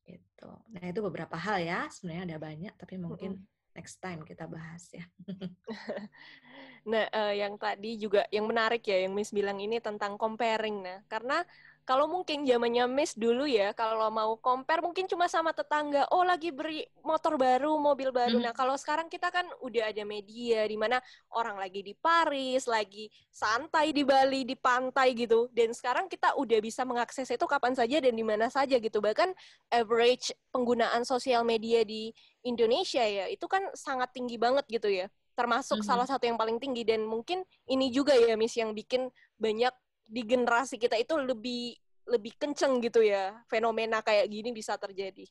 Gitu. 0.03 0.51
Nah, 0.75 0.83
itu 0.83 0.99
beberapa 0.99 1.39
hal 1.39 1.63
ya. 1.63 1.87
Sebenarnya 1.87 2.35
ada 2.35 2.37
banyak 2.41 2.73
tapi 2.75 2.99
mungkin 2.99 3.39
next 3.73 3.97
time 3.99 4.21
kita 4.21 4.45
bahas 4.45 4.85
ya. 4.93 5.05
nah, 6.91 7.05
uh, 7.09 7.33
yang 7.33 7.57
tadi 7.57 7.97
juga 7.97 8.25
yang 8.29 8.45
menarik 8.45 8.85
ya 8.85 9.05
yang 9.05 9.13
Miss 9.13 9.33
bilang 9.33 9.57
ini 9.57 9.81
tentang 9.81 10.17
comparing 10.17 10.85
nah, 10.85 10.99
karena 11.09 11.41
kalau 11.83 12.07
mungkin 12.07 12.47
zamannya 12.47 12.87
Miss 12.87 13.11
dulu 13.11 13.43
ya, 13.43 13.75
kalau 13.75 14.07
mau 14.07 14.39
compare 14.39 14.79
mungkin 14.79 15.03
cuma 15.03 15.27
sama 15.27 15.51
tetangga, 15.51 16.07
oh 16.15 16.23
lagi 16.23 16.55
beri 16.55 16.87
motor 17.03 17.35
baru, 17.35 17.75
mobil 17.75 18.07
baru. 18.15 18.39
Hmm. 18.39 18.47
Nah, 18.47 18.53
kalau 18.55 18.79
sekarang 18.79 19.11
kita 19.11 19.27
kan 19.27 19.43
udah 19.59 19.91
ada 19.91 20.03
media 20.07 20.63
di 20.63 20.79
mana 20.79 21.03
orang 21.35 21.59
lagi 21.59 21.83
di 21.83 21.91
Paris, 21.91 22.71
lagi 22.71 23.11
santai 23.27 23.91
di 23.91 24.07
Bali, 24.07 24.47
di 24.47 24.55
pantai 24.55 25.11
gitu. 25.11 25.51
Dan 25.51 25.75
sekarang 25.75 26.07
kita 26.07 26.39
udah 26.39 26.59
bisa 26.63 26.87
mengakses 26.87 27.27
itu 27.27 27.43
kapan 27.43 27.75
saja 27.75 27.99
dan 27.99 28.15
di 28.15 28.23
mana 28.23 28.47
saja 28.47 28.79
gitu. 28.79 29.03
Bahkan 29.03 29.35
average 29.67 30.31
penggunaan 30.55 31.03
sosial 31.03 31.43
media 31.43 31.83
di 31.83 32.15
Indonesia 32.47 33.03
ya, 33.03 33.27
itu 33.27 33.43
kan 33.51 33.67
sangat 33.75 34.15
tinggi 34.15 34.39
banget 34.39 34.63
gitu 34.71 34.87
ya 34.87 35.11
termasuk 35.33 35.81
mm 35.81 35.83
-hmm. 35.83 35.89
salah 35.89 36.05
satu 36.05 36.29
yang 36.29 36.37
paling 36.37 36.61
tinggi 36.61 36.85
dan 36.85 37.09
mungkin 37.09 37.41
ini 37.65 37.89
juga 37.89 38.13
ya 38.13 38.37
Miss 38.37 38.53
yang 38.53 38.69
bikin 38.77 39.09
banyak 39.41 39.73
di 40.03 40.21
generasi 40.23 40.77
kita 40.77 40.99
itu 40.99 41.15
lebih 41.17 41.77
lebih 42.03 42.35
kenceng 42.35 42.83
gitu 42.83 42.99
ya 42.99 43.31
fenomena 43.47 44.03
kayak 44.03 44.27
gini 44.27 44.51
bisa 44.51 44.75
terjadi. 44.75 45.25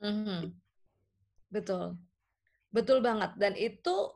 Mm 0.00 0.14
-hmm. 0.14 0.40
Betul, 1.52 1.96
betul 2.72 2.98
banget 3.04 3.36
dan 3.38 3.54
itu 3.54 4.10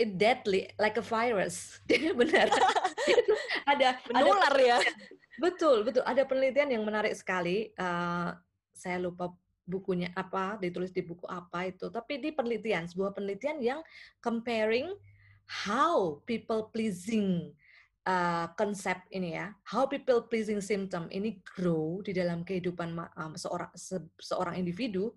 it 0.00 0.18
deadly 0.18 0.66
like 0.80 0.98
a 0.98 1.04
virus. 1.04 1.78
Benar. 2.20 2.50
ada 3.70 3.98
menular 4.10 4.54
ada, 4.54 4.62
ya. 4.62 4.78
Betul, 5.38 5.86
betul. 5.86 6.02
Ada 6.06 6.26
penelitian 6.26 6.70
yang 6.74 6.82
menarik 6.86 7.14
sekali. 7.14 7.70
Uh, 7.78 8.34
saya 8.74 8.98
lupa 8.98 9.30
bukunya 9.64 10.12
apa, 10.12 10.60
ditulis 10.60 10.92
di 10.92 11.00
buku 11.00 11.24
apa 11.24 11.72
itu, 11.72 11.88
tapi 11.88 12.20
di 12.20 12.36
penelitian, 12.36 12.84
sebuah 12.84 13.16
penelitian 13.16 13.58
yang 13.64 13.80
comparing 14.20 14.92
how 15.48 16.20
people 16.28 16.68
pleasing 16.68 17.56
uh, 18.08 18.46
konsep 18.56 19.00
ini 19.10 19.36
ya, 19.36 19.52
how 19.68 19.88
people 19.88 20.24
pleasing 20.28 20.60
symptom 20.60 21.08
ini 21.12 21.40
grow 21.42 22.00
di 22.04 22.12
dalam 22.12 22.44
kehidupan 22.44 22.96
um, 23.16 23.32
seorang 23.36 23.72
se, 23.74 24.00
seorang 24.20 24.60
individu 24.60 25.12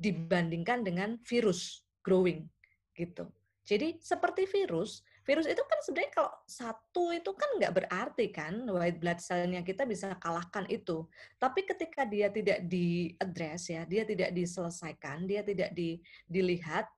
dibandingkan 0.00 0.80
dengan 0.84 1.20
virus 1.28 1.84
growing 2.00 2.48
gitu. 2.96 3.28
Jadi 3.68 4.02
seperti 4.02 4.50
virus, 4.50 5.06
virus 5.22 5.46
itu 5.46 5.62
kan 5.62 5.78
sebenarnya 5.84 6.12
kalau 6.16 6.32
satu 6.48 7.14
itu 7.14 7.30
kan 7.38 7.50
nggak 7.60 7.74
berarti 7.76 8.26
kan 8.34 8.66
white 8.66 8.98
blood 8.98 9.20
cell-nya 9.22 9.62
kita 9.62 9.86
bisa 9.86 10.16
kalahkan 10.18 10.66
itu. 10.66 11.06
Tapi 11.38 11.62
ketika 11.68 12.02
dia 12.08 12.32
tidak 12.32 12.66
di-address 12.66 13.70
ya, 13.70 13.86
dia 13.86 14.02
tidak 14.02 14.34
diselesaikan, 14.34 15.28
dia 15.28 15.46
tidak 15.46 15.70
di, 15.76 16.02
dilihat, 16.26 16.90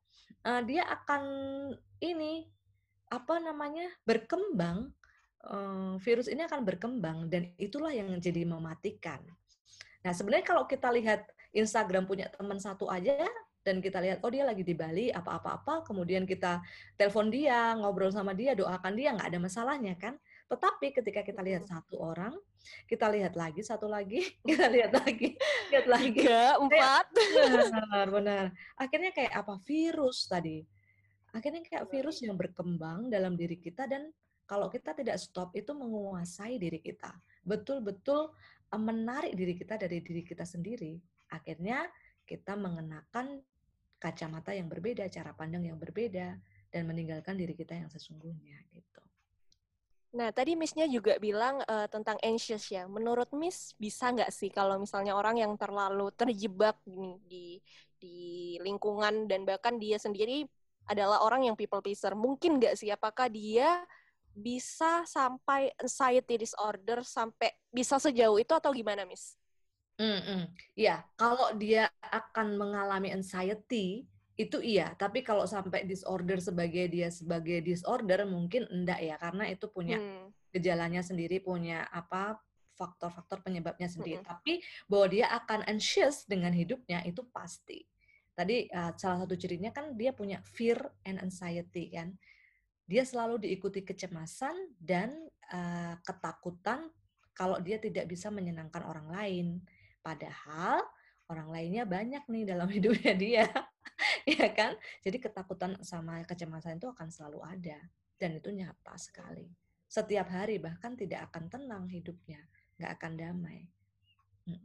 uh, 0.48 0.62
dia 0.64 0.86
akan 0.88 1.22
ini 2.00 2.48
apa 3.12 3.36
namanya 3.42 3.92
berkembang. 4.08 4.96
Uh, 5.42 5.98
virus 5.98 6.30
ini 6.30 6.46
akan 6.46 6.62
berkembang 6.62 7.26
dan 7.26 7.50
itulah 7.58 7.90
yang 7.90 8.14
jadi 8.22 8.46
mematikan. 8.46 9.18
Nah 10.06 10.12
sebenarnya 10.14 10.46
kalau 10.46 10.70
kita 10.70 10.86
lihat 10.94 11.26
Instagram 11.50 12.06
punya 12.06 12.30
teman 12.30 12.62
satu 12.62 12.86
aja 12.86 13.26
dan 13.62 13.78
kita 13.78 14.02
lihat 14.02 14.18
oh 14.26 14.30
dia 14.30 14.42
lagi 14.42 14.66
di 14.66 14.74
Bali 14.74 15.14
apa-apa-apa 15.14 15.86
kemudian 15.86 16.26
kita 16.26 16.58
telepon 16.98 17.30
dia 17.30 17.78
ngobrol 17.78 18.10
sama 18.10 18.34
dia 18.34 18.58
doakan 18.58 18.94
dia 18.98 19.14
nggak 19.14 19.28
ada 19.34 19.38
masalahnya 19.38 19.94
kan? 19.98 20.18
Tetapi 20.50 20.94
ketika 20.94 21.22
kita 21.22 21.40
lihat 21.42 21.66
satu 21.70 22.02
orang 22.02 22.34
kita 22.86 23.10
lihat 23.10 23.34
lagi 23.38 23.62
satu 23.62 23.86
lagi 23.86 24.22
kita 24.48 24.66
lihat 24.70 24.94
lagi 24.94 25.38
lihat 25.70 25.86
lagi. 25.86 26.22
Tiga 26.22 26.58
empat. 26.58 27.06
benar 27.70 28.06
benar. 28.10 28.44
Akhirnya 28.78 29.10
kayak 29.14 29.32
apa? 29.32 29.58
Virus 29.62 30.26
tadi. 30.26 30.62
Akhirnya 31.32 31.64
kayak 31.64 31.88
virus 31.88 32.20
yang 32.20 32.36
berkembang 32.36 33.08
dalam 33.08 33.38
diri 33.38 33.56
kita 33.56 33.88
dan 33.88 34.12
kalau 34.52 34.68
kita 34.68 34.92
tidak 34.92 35.16
stop 35.16 35.56
itu 35.56 35.72
menguasai 35.72 36.60
diri 36.60 36.84
kita 36.84 37.16
betul-betul 37.40 38.36
eh, 38.68 38.76
menarik 38.76 39.32
diri 39.32 39.56
kita 39.56 39.80
dari 39.80 40.04
diri 40.04 40.20
kita 40.20 40.44
sendiri 40.44 41.00
akhirnya 41.32 41.88
kita 42.28 42.54
mengenakan 42.54 43.40
kacamata 44.02 44.50
yang 44.50 44.66
berbeda, 44.66 45.06
cara 45.06 45.30
pandang 45.30 45.62
yang 45.62 45.78
berbeda, 45.78 46.34
dan 46.74 46.82
meninggalkan 46.90 47.38
diri 47.38 47.54
kita 47.54 47.78
yang 47.78 47.86
sesungguhnya 47.86 48.58
gitu. 48.74 49.02
Nah, 50.12 50.28
tadi 50.34 50.58
Miss-nya 50.58 50.84
juga 50.90 51.16
bilang 51.22 51.62
uh, 51.64 51.88
tentang 51.88 52.18
anxious 52.20 52.68
ya. 52.68 52.84
Menurut 52.90 53.30
Miss, 53.32 53.72
bisa 53.78 54.10
nggak 54.12 54.28
sih 54.34 54.50
kalau 54.52 54.76
misalnya 54.82 55.16
orang 55.16 55.40
yang 55.40 55.54
terlalu 55.56 56.10
terjebak 56.12 56.76
nih 56.84 57.16
di 57.24 57.46
di 58.02 58.18
lingkungan 58.58 59.30
dan 59.30 59.46
bahkan 59.46 59.78
dia 59.78 59.96
sendiri 59.96 60.44
adalah 60.90 61.22
orang 61.22 61.46
yang 61.46 61.54
people 61.54 61.78
pleaser, 61.78 62.12
mungkin 62.18 62.58
nggak 62.58 62.74
sih 62.74 62.90
apakah 62.90 63.30
dia 63.30 63.86
bisa 64.34 65.04
sampai 65.04 65.72
anxiety 65.78 66.40
disorder 66.40 67.04
sampai 67.04 67.52
bisa 67.68 67.96
sejauh 68.00 68.40
itu 68.40 68.52
atau 68.52 68.72
gimana, 68.72 69.04
Miss? 69.04 69.36
Mm-mm. 70.00 70.48
Iya, 70.74 71.04
kalau 71.14 71.52
dia 71.54 71.86
akan 72.00 72.56
mengalami 72.56 73.12
anxiety 73.12 74.08
itu 74.34 74.58
iya, 74.64 74.96
tapi 74.96 75.20
kalau 75.20 75.44
sampai 75.44 75.84
disorder 75.84 76.40
sebagai 76.40 76.88
dia 76.88 77.12
sebagai 77.12 77.60
disorder 77.60 78.24
mungkin 78.24 78.64
enggak 78.72 79.00
ya, 79.04 79.16
karena 79.20 79.44
itu 79.52 79.68
punya 79.68 80.00
hmm. 80.00 80.50
gejalanya 80.56 81.04
sendiri, 81.04 81.44
punya 81.44 81.84
apa 81.92 82.40
faktor-faktor 82.74 83.44
penyebabnya 83.44 83.86
sendiri. 83.86 84.24
Hmm. 84.24 84.28
Tapi 84.32 84.64
bahwa 84.88 85.06
dia 85.12 85.28
akan 85.30 85.68
anxious 85.68 86.24
dengan 86.24 86.50
hidupnya 86.50 87.04
itu 87.04 87.22
pasti. 87.28 87.84
Tadi 88.32 88.66
uh, 88.72 88.96
salah 88.96 89.28
satu 89.28 89.36
cirinya 89.36 89.68
kan 89.70 89.92
dia 89.92 90.16
punya 90.16 90.40
fear 90.42 90.80
and 91.04 91.20
anxiety 91.20 91.92
kan. 91.92 92.16
Dia 92.92 93.08
selalu 93.08 93.48
diikuti 93.48 93.80
kecemasan 93.80 94.76
dan 94.76 95.16
uh, 95.48 95.96
ketakutan 96.04 96.92
kalau 97.32 97.56
dia 97.64 97.80
tidak 97.80 98.04
bisa 98.12 98.28
menyenangkan 98.28 98.84
orang 98.84 99.08
lain 99.08 99.64
Padahal 100.02 100.82
orang 101.30 101.48
lainnya 101.48 101.86
banyak 101.86 102.26
nih 102.26 102.44
dalam 102.44 102.68
hidupnya 102.76 103.14
dia. 103.14 103.46
ya 104.26 104.50
kan? 104.52 104.74
Jadi 105.00 105.22
ketakutan 105.22 105.78
sama 105.86 106.20
kecemasan 106.26 106.82
itu 106.82 106.90
akan 106.90 107.08
selalu 107.08 107.40
ada 107.46 107.78
dan 108.18 108.36
itu 108.36 108.50
nyata 108.50 108.98
sekali. 108.98 109.46
Setiap 109.86 110.28
hari 110.28 110.58
bahkan 110.58 110.98
tidak 110.98 111.30
akan 111.30 111.48
tenang 111.48 111.84
hidupnya, 111.86 112.42
nggak 112.76 112.92
akan 112.98 113.12
damai. 113.14 113.60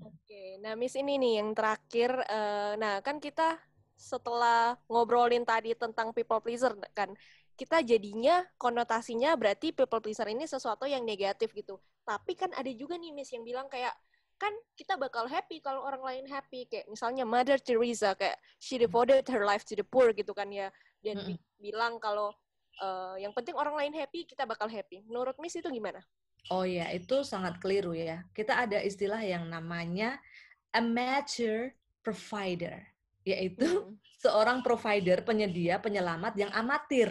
Oke, 0.02 0.58
nah 0.58 0.74
Miss 0.74 0.98
ini 0.98 1.22
nih 1.22 1.38
yang 1.38 1.54
terakhir, 1.54 2.10
uh, 2.26 2.74
nah 2.82 2.98
kan 3.06 3.22
kita 3.22 3.62
setelah 3.94 4.74
ngobrolin 4.90 5.46
tadi 5.46 5.78
tentang 5.78 6.18
people 6.18 6.42
pleaser 6.42 6.74
kan, 6.98 7.13
kita 7.58 7.82
jadinya 7.82 8.46
konotasinya 8.62 9.34
berarti 9.34 9.74
people 9.74 9.98
pleaser 9.98 10.30
ini 10.30 10.46
sesuatu 10.46 10.86
yang 10.86 11.02
negatif 11.02 11.50
gitu. 11.58 11.82
Tapi 12.06 12.38
kan 12.38 12.54
ada 12.54 12.70
juga 12.70 12.96
nih 12.96 13.12
Miss 13.12 13.34
yang 13.34 13.41
bilang 13.41 13.65
kayak 13.65 13.98
kan 14.38 14.54
kita 14.78 14.93
bakal 15.02 15.26
happy 15.26 15.58
kalau 15.58 15.82
orang 15.82 16.06
lain 16.06 16.26
happy 16.30 16.70
kayak 16.70 16.86
misalnya 16.86 17.26
Mother 17.26 17.58
Teresa 17.58 18.13
kayak 18.13 18.38
she 18.62 18.78
devoted 18.78 19.26
her 19.34 19.41
life 19.41 19.65
to 19.65 19.74
the 19.74 19.82
poor 19.82 20.13
gitu 20.13 20.30
kan 20.38 20.46
ya 20.54 20.70
dan 21.02 21.17
mm 21.17 21.34
-hmm. 21.34 21.38
bilang 21.58 21.98
kalau 21.98 22.30
uh, 22.78 23.17
yang 23.17 23.34
penting 23.34 23.58
orang 23.58 23.74
lain 23.74 23.98
happy 23.98 24.30
kita 24.30 24.46
bakal 24.46 24.70
happy 24.70 25.02
menurut 25.10 25.34
Miss 25.41 25.58
itu 25.58 25.65
gimana? 25.74 26.06
Oh 26.54 26.63
ya 26.63 26.93
itu 26.93 27.26
sangat 27.26 27.58
keliru 27.58 27.98
ya 27.98 28.22
kita 28.38 28.54
ada 28.70 28.78
istilah 28.86 29.20
yang 29.20 29.50
namanya 29.50 30.22
amateur 30.70 31.74
provider 32.06 32.78
yaitu 33.26 33.65
hmm. 33.65 33.98
seorang 34.24 34.62
provider 34.62 35.26
penyedia 35.26 35.82
penyelamat 35.82 36.34
yang 36.38 36.52
amatir 36.54 37.10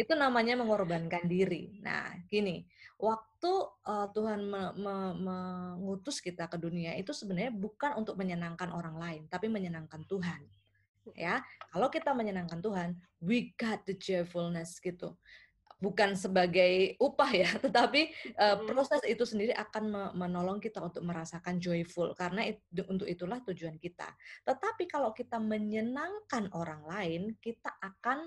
itu 0.00 0.12
namanya 0.14 0.56
mengorbankan 0.58 1.24
diri. 1.26 1.80
Nah, 1.82 2.10
gini, 2.28 2.64
waktu 2.96 3.52
uh, 3.84 4.08
Tuhan 4.12 4.40
me, 4.44 4.62
me, 4.76 4.94
mengutus 5.20 6.20
kita 6.24 6.48
ke 6.48 6.56
dunia 6.56 6.96
itu 6.96 7.12
sebenarnya 7.12 7.52
bukan 7.52 7.96
untuk 8.00 8.16
menyenangkan 8.16 8.72
orang 8.72 8.96
lain, 8.96 9.22
tapi 9.28 9.52
menyenangkan 9.52 10.04
Tuhan. 10.08 10.40
Ya, 11.14 11.38
kalau 11.70 11.86
kita 11.86 12.10
menyenangkan 12.10 12.58
Tuhan, 12.58 12.98
we 13.22 13.54
got 13.54 13.86
the 13.86 13.94
joyfulness 13.94 14.82
gitu. 14.82 15.14
Bukan 15.76 16.16
sebagai 16.16 16.96
upah 16.98 17.30
ya, 17.30 17.46
tetapi 17.64 18.10
uh, 18.40 18.64
proses 18.66 19.04
itu 19.06 19.22
sendiri 19.22 19.52
akan 19.54 20.16
menolong 20.16 20.58
kita 20.58 20.82
untuk 20.82 21.04
merasakan 21.04 21.60
joyful 21.62 22.10
karena 22.16 22.48
itu, 22.48 22.82
untuk 22.90 23.06
itulah 23.06 23.38
tujuan 23.44 23.76
kita. 23.78 24.08
Tetapi 24.48 24.88
kalau 24.90 25.12
kita 25.12 25.36
menyenangkan 25.38 26.50
orang 26.56 26.82
lain, 26.88 27.22
kita 27.38 27.76
akan 27.78 28.26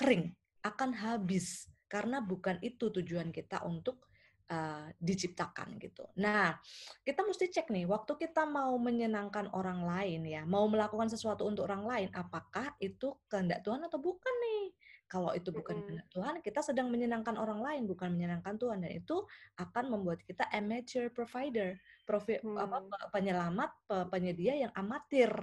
kering, 0.00 0.32
akan 0.64 0.96
habis 0.96 1.68
karena 1.84 2.24
bukan 2.24 2.56
itu 2.64 2.88
tujuan 2.88 3.28
kita 3.28 3.60
untuk 3.68 4.08
uh, 4.48 4.88
diciptakan 4.96 5.76
gitu. 5.76 6.08
Nah, 6.16 6.56
kita 7.04 7.20
mesti 7.20 7.52
cek 7.52 7.68
nih, 7.68 7.84
waktu 7.84 8.16
kita 8.16 8.48
mau 8.48 8.72
menyenangkan 8.80 9.52
orang 9.52 9.84
lain 9.84 10.24
ya, 10.24 10.48
mau 10.48 10.64
melakukan 10.72 11.12
sesuatu 11.12 11.44
untuk 11.44 11.68
orang 11.68 11.84
lain, 11.84 12.08
apakah 12.16 12.72
itu 12.80 13.12
kehendak 13.28 13.60
Tuhan 13.60 13.84
atau 13.84 14.00
bukan 14.00 14.34
nih? 14.40 14.72
Kalau 15.10 15.34
itu 15.34 15.50
bukan 15.50 15.82
kehendak 15.82 16.06
Tuhan, 16.14 16.38
kita 16.38 16.62
sedang 16.62 16.86
menyenangkan 16.86 17.34
orang 17.34 17.58
lain, 17.58 17.82
bukan 17.90 18.14
menyenangkan 18.14 18.54
Tuhan, 18.54 18.86
dan 18.86 18.94
itu 18.94 19.26
akan 19.58 19.90
membuat 19.90 20.22
kita 20.22 20.46
amateur 20.54 21.10
provider, 21.10 21.74
provi, 22.06 22.38
hmm. 22.38 22.54
apa, 22.54 22.78
penyelamat, 23.10 23.70
penyedia 24.06 24.54
yang 24.54 24.72
amatir. 24.78 25.34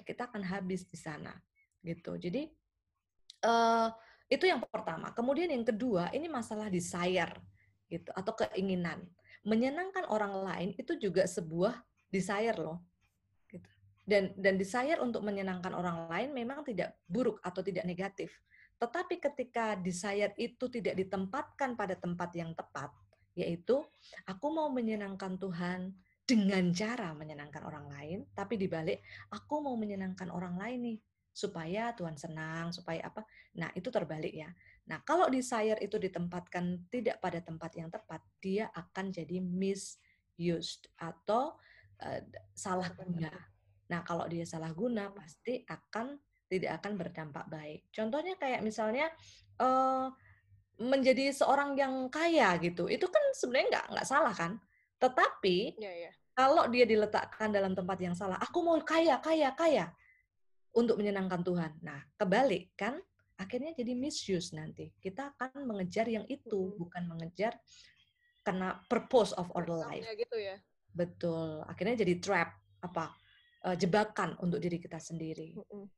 Kita 0.00 0.32
akan 0.32 0.40
habis 0.48 0.88
di 0.88 0.96
sana, 0.96 1.36
gitu. 1.84 2.16
Jadi 2.16 2.48
itu 4.30 4.44
yang 4.46 4.62
pertama. 4.70 5.10
Kemudian 5.10 5.50
yang 5.50 5.66
kedua, 5.66 6.08
ini 6.14 6.30
masalah 6.30 6.70
desire 6.70 7.34
gitu 7.90 8.10
atau 8.14 8.32
keinginan. 8.38 9.02
menyenangkan 9.40 10.04
orang 10.12 10.44
lain 10.44 10.70
itu 10.76 11.00
juga 11.00 11.24
sebuah 11.24 11.80
desire 12.12 12.60
loh. 12.60 12.84
Gitu. 13.48 13.64
Dan 14.04 14.36
dan 14.36 14.60
desire 14.60 15.00
untuk 15.00 15.24
menyenangkan 15.24 15.72
orang 15.72 16.12
lain 16.12 16.36
memang 16.36 16.60
tidak 16.60 16.92
buruk 17.08 17.40
atau 17.40 17.64
tidak 17.64 17.88
negatif. 17.88 18.28
Tetapi 18.76 19.16
ketika 19.16 19.80
desire 19.80 20.36
itu 20.36 20.68
tidak 20.68 20.92
ditempatkan 20.92 21.72
pada 21.72 21.96
tempat 21.96 22.36
yang 22.36 22.52
tepat, 22.52 22.92
yaitu 23.32 23.80
aku 24.28 24.46
mau 24.52 24.68
menyenangkan 24.68 25.40
Tuhan 25.40 25.92
dengan 26.24 26.64
cara 26.76 27.16
menyenangkan 27.16 27.64
orang 27.64 27.88
lain, 27.90 28.18
tapi 28.36 28.60
dibalik 28.60 29.00
aku 29.32 29.64
mau 29.64 29.74
menyenangkan 29.76 30.28
orang 30.28 30.60
lain 30.60 30.78
nih 30.84 30.98
supaya 31.30 31.94
Tuhan 31.94 32.18
senang, 32.18 32.74
supaya 32.74 33.06
apa? 33.06 33.22
Nah, 33.56 33.70
itu 33.74 33.88
terbalik 33.88 34.34
ya. 34.34 34.50
Nah, 34.90 34.98
kalau 35.06 35.30
desire 35.30 35.78
itu 35.78 35.96
ditempatkan 35.96 36.90
tidak 36.90 37.22
pada 37.22 37.38
tempat 37.38 37.70
yang 37.78 37.88
tepat, 37.88 38.20
dia 38.42 38.66
akan 38.74 39.14
jadi 39.14 39.38
misused 39.38 40.90
atau 40.98 41.54
uh, 42.02 42.20
salah 42.50 42.90
guna. 42.98 43.30
Nah, 43.90 44.00
kalau 44.02 44.26
dia 44.26 44.42
salah 44.42 44.74
guna, 44.74 45.14
pasti 45.14 45.62
akan 45.66 46.18
tidak 46.50 46.82
akan 46.82 46.92
berdampak 46.98 47.46
baik. 47.46 47.86
Contohnya 47.94 48.34
kayak 48.34 48.66
misalnya 48.66 49.06
uh, 49.62 50.10
menjadi 50.82 51.30
seorang 51.30 51.78
yang 51.78 52.10
kaya 52.10 52.58
gitu, 52.58 52.90
itu 52.90 53.06
kan 53.06 53.22
sebenarnya 53.30 53.78
nggak 53.78 53.86
nggak 53.94 54.08
salah 54.08 54.34
kan? 54.34 54.58
Tetapi 54.98 55.78
ya, 55.78 55.92
ya. 56.08 56.10
kalau 56.34 56.66
dia 56.66 56.82
diletakkan 56.82 57.54
dalam 57.54 57.78
tempat 57.78 57.98
yang 58.02 58.18
salah, 58.18 58.36
aku 58.42 58.58
mau 58.66 58.74
kaya, 58.82 59.22
kaya, 59.22 59.54
kaya 59.54 59.86
untuk 60.76 60.98
menyenangkan 60.98 61.42
Tuhan. 61.42 61.72
Nah, 61.82 62.00
kebalik 62.18 62.74
kan? 62.78 63.00
akhirnya 63.40 63.72
jadi 63.72 63.96
misuse 63.96 64.52
nanti. 64.52 64.92
Kita 65.00 65.32
akan 65.32 65.64
mengejar 65.64 66.04
yang 66.04 66.28
itu, 66.28 66.70
hmm. 66.70 66.76
bukan 66.76 67.02
mengejar 67.08 67.56
karena 68.44 68.76
purpose 68.92 69.32
of 69.40 69.48
our 69.56 69.64
life. 69.64 70.04
gitu 70.12 70.36
ya. 70.36 70.60
Betul. 70.92 71.64
Akhirnya 71.64 72.04
jadi 72.04 72.20
trap 72.20 72.52
apa? 72.84 73.16
Uh, 73.60 73.76
jebakan 73.76 74.36
untuk 74.40 74.60
diri 74.60 74.76
kita 74.80 75.00
sendiri. 75.00 75.56
Hmm. 75.56 75.88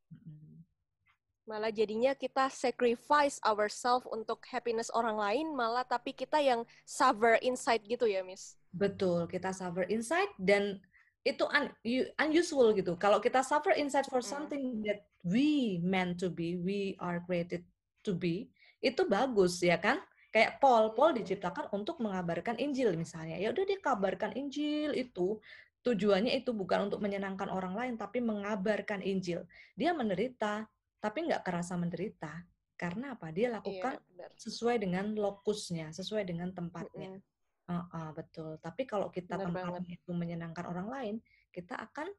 Malah 1.46 1.74
jadinya 1.74 2.14
kita 2.14 2.46
sacrifice 2.50 3.42
ourselves 3.42 4.06
untuk 4.10 4.46
happiness 4.46 4.90
orang 4.94 5.18
lain, 5.18 5.46
malah 5.54 5.82
tapi 5.82 6.14
kita 6.14 6.38
yang 6.38 6.62
suffer 6.86 7.38
inside 7.42 7.82
gitu 7.86 8.06
ya, 8.06 8.22
Miss. 8.22 8.54
Betul, 8.70 9.26
kita 9.26 9.50
suffer 9.50 9.86
inside 9.90 10.30
dan 10.38 10.78
itu 11.22 11.44
un, 11.46 11.70
unusual 12.18 12.74
gitu. 12.74 12.98
Kalau 12.98 13.22
kita 13.22 13.46
suffer 13.46 13.78
inside 13.78 14.06
for 14.10 14.18
something 14.18 14.82
that 14.82 15.06
we 15.22 15.78
meant 15.82 16.18
to 16.18 16.26
be, 16.26 16.58
we 16.58 16.98
are 16.98 17.22
created 17.22 17.62
to 18.02 18.12
be, 18.14 18.50
itu 18.82 19.06
bagus 19.06 19.62
ya 19.62 19.78
kan? 19.78 20.02
Kayak 20.34 20.58
Paul, 20.58 20.96
Paul 20.96 21.14
diciptakan 21.14 21.70
untuk 21.70 22.02
mengabarkan 22.02 22.58
Injil 22.58 22.96
misalnya. 22.98 23.38
Ya 23.38 23.54
udah 23.54 23.62
dia 23.62 23.78
kabarkan 23.78 24.34
Injil 24.34 24.96
itu 24.96 25.38
tujuannya 25.82 26.34
itu 26.38 26.54
bukan 26.54 26.90
untuk 26.90 27.02
menyenangkan 27.02 27.50
orang 27.50 27.74
lain 27.74 27.94
tapi 27.94 28.18
mengabarkan 28.18 29.04
Injil. 29.04 29.46
Dia 29.78 29.94
menderita 29.94 30.66
tapi 30.98 31.28
nggak 31.30 31.42
kerasa 31.46 31.78
menderita 31.78 32.32
karena 32.74 33.14
apa? 33.14 33.30
Dia 33.30 33.52
lakukan 33.54 34.00
iya, 34.18 34.26
sesuai 34.34 34.82
dengan 34.82 35.14
lokusnya, 35.14 35.94
sesuai 35.94 36.26
dengan 36.26 36.50
tempatnya. 36.50 37.14
Mm 37.14 37.22
-hmm. 37.22 37.31
Uh, 37.70 37.86
uh, 37.94 38.10
betul. 38.10 38.58
Tapi 38.58 38.82
kalau 38.84 39.08
kita 39.08 39.38
tempatnya 39.38 39.86
itu 39.86 40.10
menyenangkan 40.10 40.66
orang 40.66 40.88
lain, 40.90 41.16
kita 41.54 41.78
akan 41.78 42.10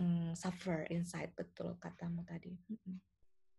um, 0.00 0.32
suffer 0.32 0.88
inside. 0.88 1.32
Betul 1.36 1.76
katamu 1.76 2.24
tadi. 2.24 2.56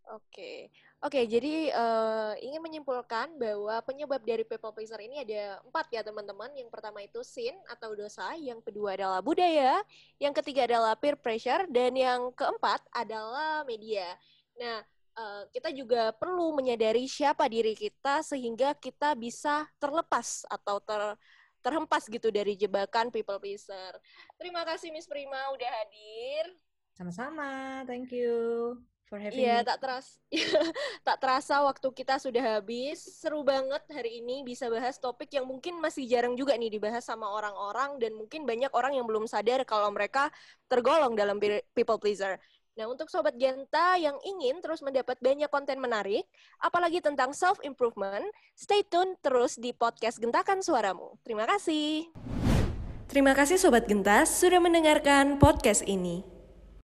Oke, 0.08 0.24
okay. 0.32 0.58
oke. 1.04 1.12
Okay, 1.12 1.24
jadi 1.28 1.76
uh, 1.76 2.32
ingin 2.40 2.64
menyimpulkan 2.64 3.36
bahwa 3.36 3.76
penyebab 3.84 4.24
dari 4.24 4.48
people 4.48 4.72
pleaser 4.72 5.04
ini 5.04 5.20
ada 5.20 5.60
empat 5.68 5.92
ya 5.92 6.00
teman-teman. 6.00 6.48
Yang 6.56 6.72
pertama 6.72 7.04
itu 7.04 7.20
sin 7.28 7.52
atau 7.68 7.92
dosa, 7.92 8.32
yang 8.40 8.64
kedua 8.64 8.96
adalah 8.96 9.20
budaya, 9.20 9.84
yang 10.16 10.32
ketiga 10.32 10.64
adalah 10.64 10.96
peer 10.96 11.20
pressure, 11.20 11.68
dan 11.68 11.92
yang 11.92 12.32
keempat 12.32 12.88
adalah 12.96 13.68
media. 13.68 14.16
Nah, 14.56 14.80
Eh, 15.17 15.43
kita 15.49 15.73
juga 15.73 16.13
perlu 16.13 16.53
menyadari 16.53 17.10
siapa 17.10 17.49
diri 17.49 17.73
kita 17.73 18.21
sehingga 18.21 18.77
kita 18.77 19.17
bisa 19.17 19.65
terlepas 19.82 20.45
atau 20.45 20.77
ter 20.77 21.17
terhempas 21.65 22.06
gitu 22.06 22.30
dari 22.30 22.53
jebakan 22.53 23.10
people 23.10 23.41
pleaser. 23.41 23.97
Terima 24.38 24.62
kasih 24.62 24.93
Miss 24.93 25.10
Prima 25.10 25.41
udah 25.58 25.71
hadir. 25.82 26.53
Sama-sama, 26.93 27.82
thank 27.89 28.13
you 28.13 28.77
for 29.10 29.17
having 29.17 29.41
Iya, 29.41 29.65
tak 29.65 29.82
terasa 29.82 30.21
tak 31.08 31.17
terasa 31.17 31.65
waktu 31.65 31.88
kita 31.97 32.21
sudah 32.21 32.62
habis. 32.62 33.01
Seru 33.17 33.41
banget 33.41 33.89
hari 33.89 34.21
ini 34.21 34.45
bisa 34.45 34.69
bahas 34.69 35.01
topik 35.01 35.34
yang 35.34 35.49
mungkin 35.49 35.82
masih 35.82 36.06
jarang 36.06 36.38
juga 36.38 36.53
nih 36.53 36.77
dibahas 36.77 37.01
sama 37.01 37.25
orang-orang 37.25 37.97
dan 37.97 38.13
mungkin 38.13 38.45
banyak 38.45 38.69
orang 38.69 38.93
yang 38.93 39.10
belum 39.10 39.25
sadar 39.25 39.65
kalau 39.65 39.89
mereka 39.89 40.30
tergolong 40.69 41.17
dalam 41.17 41.41
people 41.73 41.97
pleaser. 41.97 42.38
Nah, 42.78 42.86
untuk 42.86 43.10
Sobat 43.10 43.34
Genta 43.42 43.98
yang 43.98 44.22
ingin 44.22 44.62
terus 44.62 44.86
mendapat 44.86 45.18
banyak 45.18 45.50
konten 45.50 45.82
menarik, 45.82 46.30
apalagi 46.62 47.02
tentang 47.02 47.34
self-improvement, 47.34 48.30
stay 48.54 48.86
tune 48.86 49.18
terus 49.26 49.58
di 49.58 49.74
podcast 49.74 50.22
Gentakan 50.22 50.62
Suaramu. 50.62 51.18
Terima 51.26 51.50
kasih. 51.50 52.06
Terima 53.10 53.34
kasih 53.34 53.58
Sobat 53.58 53.90
Gentas 53.90 54.30
sudah 54.30 54.62
mendengarkan 54.62 55.42
podcast 55.42 55.82
ini. 55.90 56.37